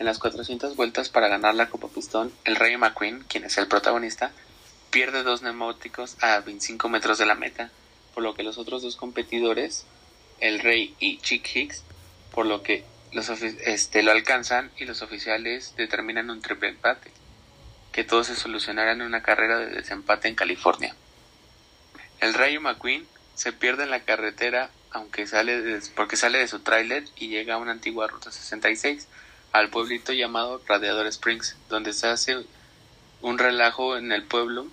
En 0.00 0.06
las 0.06 0.18
400 0.18 0.76
vueltas 0.76 1.10
para 1.10 1.28
ganar 1.28 1.54
la 1.54 1.68
Copa 1.68 1.88
Pistón, 1.88 2.32
el 2.46 2.56
Rey 2.56 2.74
McQueen, 2.74 3.22
quien 3.24 3.44
es 3.44 3.58
el 3.58 3.68
protagonista, 3.68 4.32
pierde 4.90 5.22
dos 5.22 5.42
neumáticos 5.42 6.16
a 6.22 6.40
25 6.40 6.88
metros 6.88 7.18
de 7.18 7.26
la 7.26 7.34
meta, 7.34 7.70
por 8.14 8.22
lo 8.22 8.32
que 8.32 8.42
los 8.42 8.56
otros 8.56 8.80
dos 8.80 8.96
competidores, 8.96 9.84
el 10.40 10.60
Rey 10.60 10.94
y 11.00 11.18
Chick 11.18 11.54
Hicks, 11.54 11.84
por 12.32 12.46
lo 12.46 12.62
que 12.62 12.82
los 13.12 13.28
este, 13.28 14.02
lo 14.02 14.12
alcanzan 14.12 14.70
y 14.78 14.86
los 14.86 15.02
oficiales 15.02 15.74
determinan 15.76 16.30
un 16.30 16.40
triple 16.40 16.70
empate, 16.70 17.12
que 17.92 18.02
todo 18.02 18.24
se 18.24 18.36
solucionará 18.36 18.92
en 18.92 19.02
una 19.02 19.22
carrera 19.22 19.58
de 19.58 19.66
desempate 19.66 20.28
en 20.28 20.34
California. 20.34 20.96
El 22.20 22.32
Rey 22.32 22.58
McQueen 22.58 23.06
se 23.34 23.52
pierde 23.52 23.82
en 23.82 23.90
la 23.90 24.00
carretera 24.00 24.70
aunque 24.92 25.26
sale 25.26 25.78
porque 25.94 26.16
sale 26.16 26.38
de 26.38 26.48
su 26.48 26.60
tráiler 26.60 27.04
y 27.16 27.28
llega 27.28 27.54
a 27.54 27.58
una 27.58 27.72
antigua 27.72 28.06
ruta 28.06 28.32
66 28.32 29.06
al 29.52 29.70
pueblito 29.70 30.12
llamado 30.12 30.60
Radiador 30.66 31.06
Springs, 31.06 31.56
donde 31.68 31.92
se 31.92 32.06
hace 32.06 32.44
un 33.20 33.38
relajo 33.38 33.96
en 33.96 34.12
el 34.12 34.24
pueblo 34.24 34.66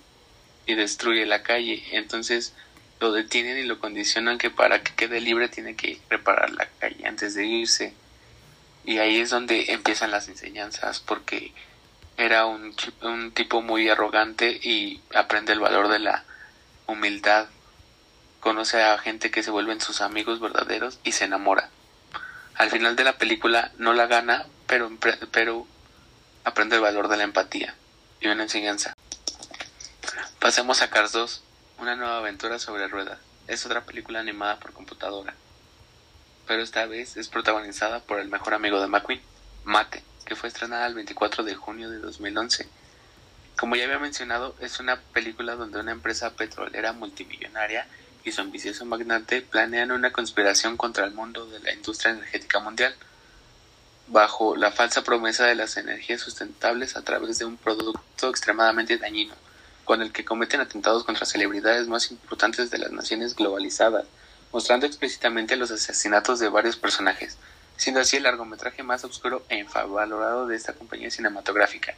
y 0.66 0.74
destruye 0.74 1.26
la 1.26 1.42
calle. 1.42 1.82
Entonces 1.92 2.54
lo 3.00 3.12
detienen 3.12 3.58
y 3.58 3.64
lo 3.64 3.78
condicionan 3.78 4.38
que 4.38 4.50
para 4.50 4.82
que 4.82 4.94
quede 4.94 5.20
libre 5.20 5.48
tiene 5.48 5.76
que 5.76 6.00
reparar 6.08 6.50
la 6.50 6.68
calle 6.78 7.06
antes 7.06 7.34
de 7.34 7.46
irse. 7.46 7.94
Y 8.84 8.98
ahí 8.98 9.20
es 9.20 9.30
donde 9.30 9.72
empiezan 9.72 10.10
las 10.10 10.28
enseñanzas, 10.28 11.00
porque 11.00 11.52
era 12.16 12.46
un, 12.46 12.74
un 13.02 13.32
tipo 13.32 13.60
muy 13.62 13.88
arrogante 13.88 14.50
y 14.50 15.00
aprende 15.14 15.52
el 15.52 15.60
valor 15.60 15.88
de 15.88 15.98
la 15.98 16.24
humildad. 16.86 17.48
Conoce 18.40 18.82
a 18.82 18.98
gente 18.98 19.30
que 19.30 19.42
se 19.42 19.50
vuelven 19.50 19.80
sus 19.80 20.00
amigos 20.00 20.40
verdaderos 20.40 21.00
y 21.04 21.12
se 21.12 21.24
enamora. 21.24 21.70
Al 22.54 22.70
final 22.70 22.96
de 22.96 23.04
la 23.04 23.18
película 23.18 23.72
no 23.78 23.92
la 23.92 24.06
gana, 24.06 24.46
pero, 24.68 24.90
pero 25.32 25.66
aprende 26.44 26.76
el 26.76 26.82
valor 26.82 27.08
de 27.08 27.16
la 27.16 27.24
empatía 27.24 27.74
y 28.20 28.28
una 28.28 28.44
enseñanza. 28.44 28.94
Pasemos 30.38 30.82
a 30.82 30.90
Cars 30.90 31.12
2, 31.12 31.42
una 31.78 31.96
nueva 31.96 32.18
aventura 32.18 32.58
sobre 32.58 32.86
ruedas. 32.86 33.18
Es 33.48 33.64
otra 33.66 33.84
película 33.84 34.20
animada 34.20 34.60
por 34.60 34.72
computadora, 34.72 35.34
pero 36.46 36.62
esta 36.62 36.86
vez 36.86 37.16
es 37.16 37.28
protagonizada 37.28 38.00
por 38.00 38.20
el 38.20 38.28
mejor 38.28 38.54
amigo 38.54 38.80
de 38.80 38.86
McQueen, 38.86 39.22
Mate, 39.64 40.04
que 40.24 40.36
fue 40.36 40.48
estrenada 40.48 40.86
el 40.86 40.94
24 40.94 41.44
de 41.44 41.54
junio 41.54 41.90
de 41.90 41.98
2011. 41.98 42.68
Como 43.58 43.74
ya 43.74 43.84
había 43.84 43.98
mencionado, 43.98 44.54
es 44.60 44.80
una 44.80 45.00
película 45.00 45.56
donde 45.56 45.80
una 45.80 45.92
empresa 45.92 46.34
petrolera 46.34 46.92
multimillonaria 46.92 47.88
y 48.22 48.32
su 48.32 48.42
ambicioso 48.42 48.84
magnate 48.84 49.40
planean 49.40 49.90
una 49.90 50.12
conspiración 50.12 50.76
contra 50.76 51.06
el 51.06 51.12
mundo 51.12 51.46
de 51.46 51.60
la 51.60 51.72
industria 51.72 52.12
energética 52.12 52.60
mundial 52.60 52.94
bajo 54.08 54.56
la 54.56 54.72
falsa 54.72 55.02
promesa 55.02 55.46
de 55.46 55.54
las 55.54 55.76
energías 55.76 56.20
sustentables 56.20 56.96
a 56.96 57.02
través 57.02 57.38
de 57.38 57.44
un 57.44 57.56
producto 57.56 58.30
extremadamente 58.30 58.96
dañino, 58.96 59.34
con 59.84 60.02
el 60.02 60.12
que 60.12 60.24
cometen 60.24 60.60
atentados 60.60 61.04
contra 61.04 61.26
celebridades 61.26 61.88
más 61.88 62.10
importantes 62.10 62.70
de 62.70 62.78
las 62.78 62.90
naciones 62.90 63.34
globalizadas, 63.36 64.06
mostrando 64.52 64.86
explícitamente 64.86 65.56
los 65.56 65.70
asesinatos 65.70 66.38
de 66.38 66.48
varios 66.48 66.76
personajes, 66.76 67.36
siendo 67.76 68.00
así 68.00 68.16
el 68.16 68.22
largometraje 68.22 68.82
más 68.82 69.04
oscuro 69.04 69.44
e 69.50 69.58
infravalorado 69.58 70.46
de 70.46 70.56
esta 70.56 70.72
compañía 70.72 71.10
cinematográfica. 71.10 71.94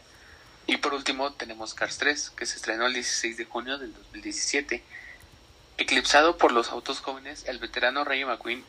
Y 0.66 0.76
por 0.78 0.94
último 0.94 1.32
tenemos 1.32 1.74
Cars 1.74 1.98
3, 1.98 2.30
que 2.30 2.46
se 2.46 2.56
estrenó 2.56 2.86
el 2.86 2.94
16 2.94 3.36
de 3.36 3.44
junio 3.44 3.78
del 3.78 3.94
2017. 3.94 4.82
Eclipsado 5.78 6.36
por 6.38 6.52
los 6.52 6.70
autos 6.70 7.00
jóvenes, 7.00 7.44
el 7.46 7.58
veterano 7.58 8.04
Ray 8.04 8.24
McQueen 8.24 8.64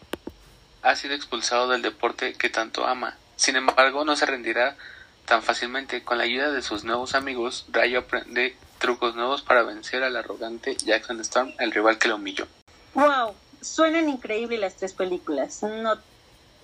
ha 0.84 0.96
sido 0.96 1.14
expulsado 1.14 1.70
del 1.70 1.82
deporte 1.82 2.34
que 2.34 2.50
tanto 2.50 2.88
ama, 2.88 3.18
sin 3.42 3.56
embargo, 3.56 4.06
no 4.06 4.16
se 4.16 4.28
rendirá 4.28 4.78
tan 5.26 5.42
fácilmente. 5.42 6.04
Con 6.04 6.20
la 6.20 6.26
ayuda 6.26 6.52
de 6.52 6.62
sus 6.62 6.84
nuevos 6.84 7.16
amigos, 7.16 7.66
Rayo 7.72 8.02
aprende 8.02 8.56
trucos 8.78 9.16
nuevos 9.16 9.42
para 9.42 9.64
vencer 9.64 10.04
al 10.04 10.16
arrogante 10.16 10.76
Jackson 10.76 11.20
Storm, 11.22 11.52
el 11.58 11.72
rival 11.72 11.98
que 11.98 12.08
lo 12.08 12.18
humilló. 12.18 12.48
¡Wow! 12.94 13.34
Suenan 13.60 14.10
increíbles 14.10 14.60
las 14.60 14.76
tres 14.76 14.94
películas. 14.94 15.64
No 15.64 15.98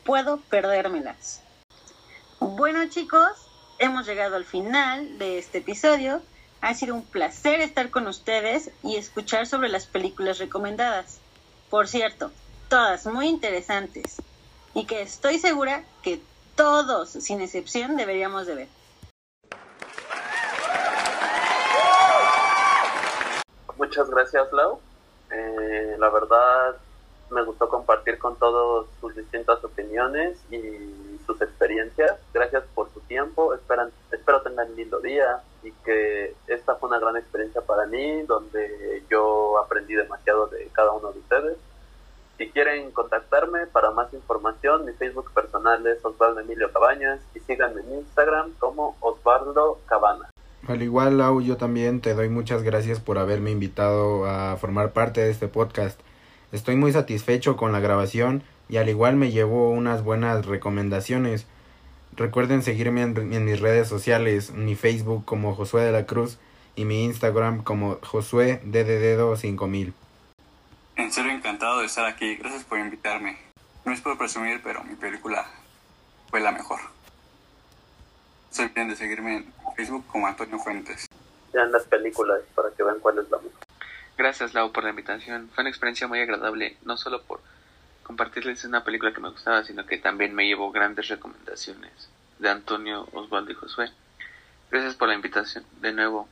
puedo 0.03 0.37
perdérmelas. 0.51 1.41
Bueno, 2.39 2.87
chicos, 2.89 3.31
hemos 3.79 4.05
llegado 4.05 4.35
al 4.35 4.45
final 4.45 5.17
de 5.17 5.39
este 5.39 5.57
episodio. 5.57 6.21
Ha 6.61 6.75
sido 6.75 6.93
un 6.93 7.01
placer 7.01 7.59
estar 7.59 7.89
con 7.89 8.05
ustedes 8.05 8.69
y 8.83 8.97
escuchar 8.97 9.47
sobre 9.47 9.69
las 9.69 9.87
películas 9.87 10.37
recomendadas. 10.37 11.21
Por 11.71 11.87
cierto, 11.87 12.31
todas 12.69 13.07
muy 13.07 13.29
interesantes. 13.29 14.17
Y 14.75 14.85
que 14.85 15.01
estoy 15.01 15.39
segura 15.39 15.83
que 16.03 16.21
todos, 16.57 17.09
sin 17.11 17.39
excepción, 17.39 17.95
deberíamos 17.95 18.45
de 18.47 18.55
ver. 18.55 18.67
Muchas 23.77 24.09
gracias, 24.09 24.51
Lau. 24.51 24.81
Eh, 25.31 25.95
la 25.97 26.09
verdad, 26.09 26.75
me 27.29 27.43
gustó 27.43 27.69
compartir 27.69 28.17
con 28.17 28.35
todos 28.37 28.87
sus 28.99 29.15
distintas 29.15 29.63
opiniones 29.63 30.37
y 30.51 31.19
sus 31.25 31.39
experiencias. 31.41 32.17
Gracias 32.33 32.63
por 32.73 32.91
su 32.93 33.01
tiempo. 33.01 33.53
Esperan, 33.53 33.91
espero 34.11 34.41
tengan 34.41 34.71
un 34.71 34.75
lindo 34.75 34.99
día 34.99 35.41
y 35.61 35.71
que 35.85 36.35
esta 36.47 36.75
fue 36.75 36.89
una 36.89 36.99
gran 36.99 37.17
experiencia 37.17 37.61
para 37.61 37.85
mí, 37.85 38.23
donde 38.23 39.03
yo 39.09 39.59
aprendí 39.59 39.93
demasiado 39.93 40.47
de 40.47 40.67
cada 40.73 40.91
uno 40.91 41.11
de 41.11 41.19
ustedes. 41.19 41.57
Si 42.37 42.49
quieren 42.51 42.91
contactarme 42.91 43.67
para 43.67 43.91
más 43.91 44.13
información, 44.13 44.85
mi 44.85 44.93
Facebook 44.93 45.31
personal 45.33 45.46
es 45.75 46.03
Osvaldo 46.03 46.39
Emilio 46.39 46.71
Cabañas 46.71 47.19
y 47.35 47.39
síganme 47.39 47.81
en 47.81 47.99
Instagram 47.99 48.51
como 48.59 48.95
Osvaldo 48.99 49.79
Cabana. 49.87 50.29
Al 50.67 50.81
igual, 50.81 51.17
Lau, 51.17 51.41
yo 51.41 51.57
también 51.57 52.01
te 52.01 52.13
doy 52.13 52.29
muchas 52.29 52.63
gracias 52.63 52.99
por 52.99 53.17
haberme 53.17 53.51
invitado 53.51 54.25
a 54.25 54.57
formar 54.57 54.91
parte 54.91 55.21
de 55.21 55.29
este 55.29 55.47
podcast. 55.47 55.99
Estoy 56.51 56.75
muy 56.75 56.91
satisfecho 56.91 57.57
con 57.57 57.71
la 57.71 57.79
grabación 57.79 58.43
y 58.69 58.77
al 58.77 58.89
igual 58.89 59.15
me 59.15 59.31
llevo 59.31 59.69
unas 59.69 60.03
buenas 60.03 60.45
recomendaciones. 60.45 61.45
Recuerden 62.15 62.63
seguirme 62.63 63.01
en, 63.01 63.33
en 63.33 63.45
mis 63.45 63.59
redes 63.59 63.87
sociales, 63.87 64.51
mi 64.51 64.75
Facebook 64.75 65.25
como 65.25 65.55
Josué 65.55 65.83
de 65.83 65.91
la 65.91 66.05
Cruz 66.05 66.37
y 66.75 66.85
mi 66.85 67.05
Instagram 67.05 67.63
como 67.63 67.99
Josué 68.03 68.61
de 68.63 68.83
Dedo 68.83 69.35
5000. 69.35 69.93
En 70.95 71.11
serio 71.11 71.31
encantado 71.31 71.79
de 71.79 71.85
estar 71.85 72.05
aquí. 72.05 72.35
Gracias 72.35 72.63
por 72.63 72.79
invitarme. 72.79 73.46
No 73.87 73.93
es 73.93 74.01
por 74.01 74.17
presumir, 74.17 74.59
pero 74.61 74.83
mi 74.83 74.95
película 74.95 75.49
fue 76.29 76.41
la 76.41 76.51
mejor. 76.51 76.81
Soy 78.51 78.67
bien 78.75 78.89
de 78.89 78.97
seguirme 78.97 79.37
en 79.37 79.53
Facebook 79.77 80.05
como 80.07 80.27
Antonio 80.27 80.59
Fuentes. 80.59 81.07
Vean 81.53 81.71
las 81.71 81.85
películas 81.85 82.41
para 82.53 82.69
que 82.71 82.83
vean 82.83 82.99
cuál 82.99 83.19
es 83.19 83.31
la 83.31 83.37
mejor. 83.37 83.61
Gracias, 84.17 84.53
Lau, 84.53 84.73
por 84.73 84.83
la 84.83 84.89
invitación. 84.89 85.49
Fue 85.55 85.61
una 85.61 85.69
experiencia 85.69 86.05
muy 86.05 86.19
agradable, 86.19 86.75
no 86.83 86.97
solo 86.97 87.23
por 87.23 87.39
compartirles 88.03 88.65
una 88.65 88.83
película 88.83 89.13
que 89.13 89.21
me 89.21 89.29
gustaba, 89.29 89.63
sino 89.63 89.85
que 89.85 89.97
también 89.99 90.35
me 90.35 90.45
llevó 90.45 90.69
grandes 90.69 91.07
recomendaciones 91.07 92.09
de 92.39 92.49
Antonio, 92.49 93.07
Osvaldo 93.13 93.53
y 93.53 93.55
Josué. 93.55 93.89
Gracias 94.69 94.95
por 94.95 95.07
la 95.07 95.15
invitación 95.15 95.63
de 95.79 95.93
nuevo. 95.93 96.27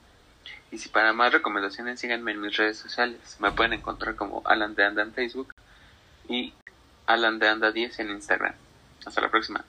Y 0.72 0.78
si 0.78 0.90
para 0.90 1.14
más 1.14 1.32
recomendaciones 1.32 2.02
síganme 2.02 2.34
en 2.34 2.42
mis 2.42 2.58
redes 2.58 2.78
sociales. 2.78 3.38
Me 3.40 3.54
pueden 3.54 3.72
encontrar 3.72 4.18
como 4.18 4.42
Alan 4.44 4.76
de 4.76 4.84
Anda 4.84 5.04
en 5.04 5.14
Facebook 5.14 5.56
y 6.28 6.54
Alan 7.08 7.40
de 7.40 7.48
Anda 7.48 7.72
10 7.72 8.00
en 8.00 8.10
Instagram. 8.12 8.54
Hasta 9.06 9.22
la 9.22 9.30
próxima. 9.30 9.64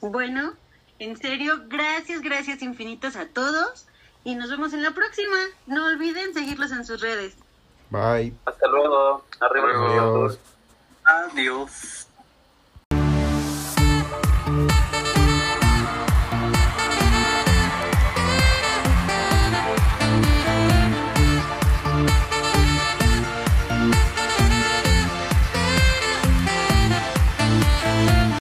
Bueno, 0.00 0.54
en 0.98 1.16
serio, 1.16 1.62
gracias, 1.66 2.20
gracias 2.20 2.62
infinitas 2.62 3.16
a 3.16 3.26
todos 3.26 3.86
y 4.24 4.34
nos 4.34 4.50
vemos 4.50 4.72
en 4.72 4.82
la 4.82 4.92
próxima. 4.92 5.36
No 5.66 5.86
olviden 5.86 6.34
seguirlos 6.34 6.72
en 6.72 6.84
sus 6.84 7.00
redes. 7.00 7.36
Bye. 7.90 8.34
Hasta 8.44 8.68
luego. 8.68 9.24
Arriba 9.40 9.68
Adiós. 9.70 10.38
Adiós. 11.04 12.07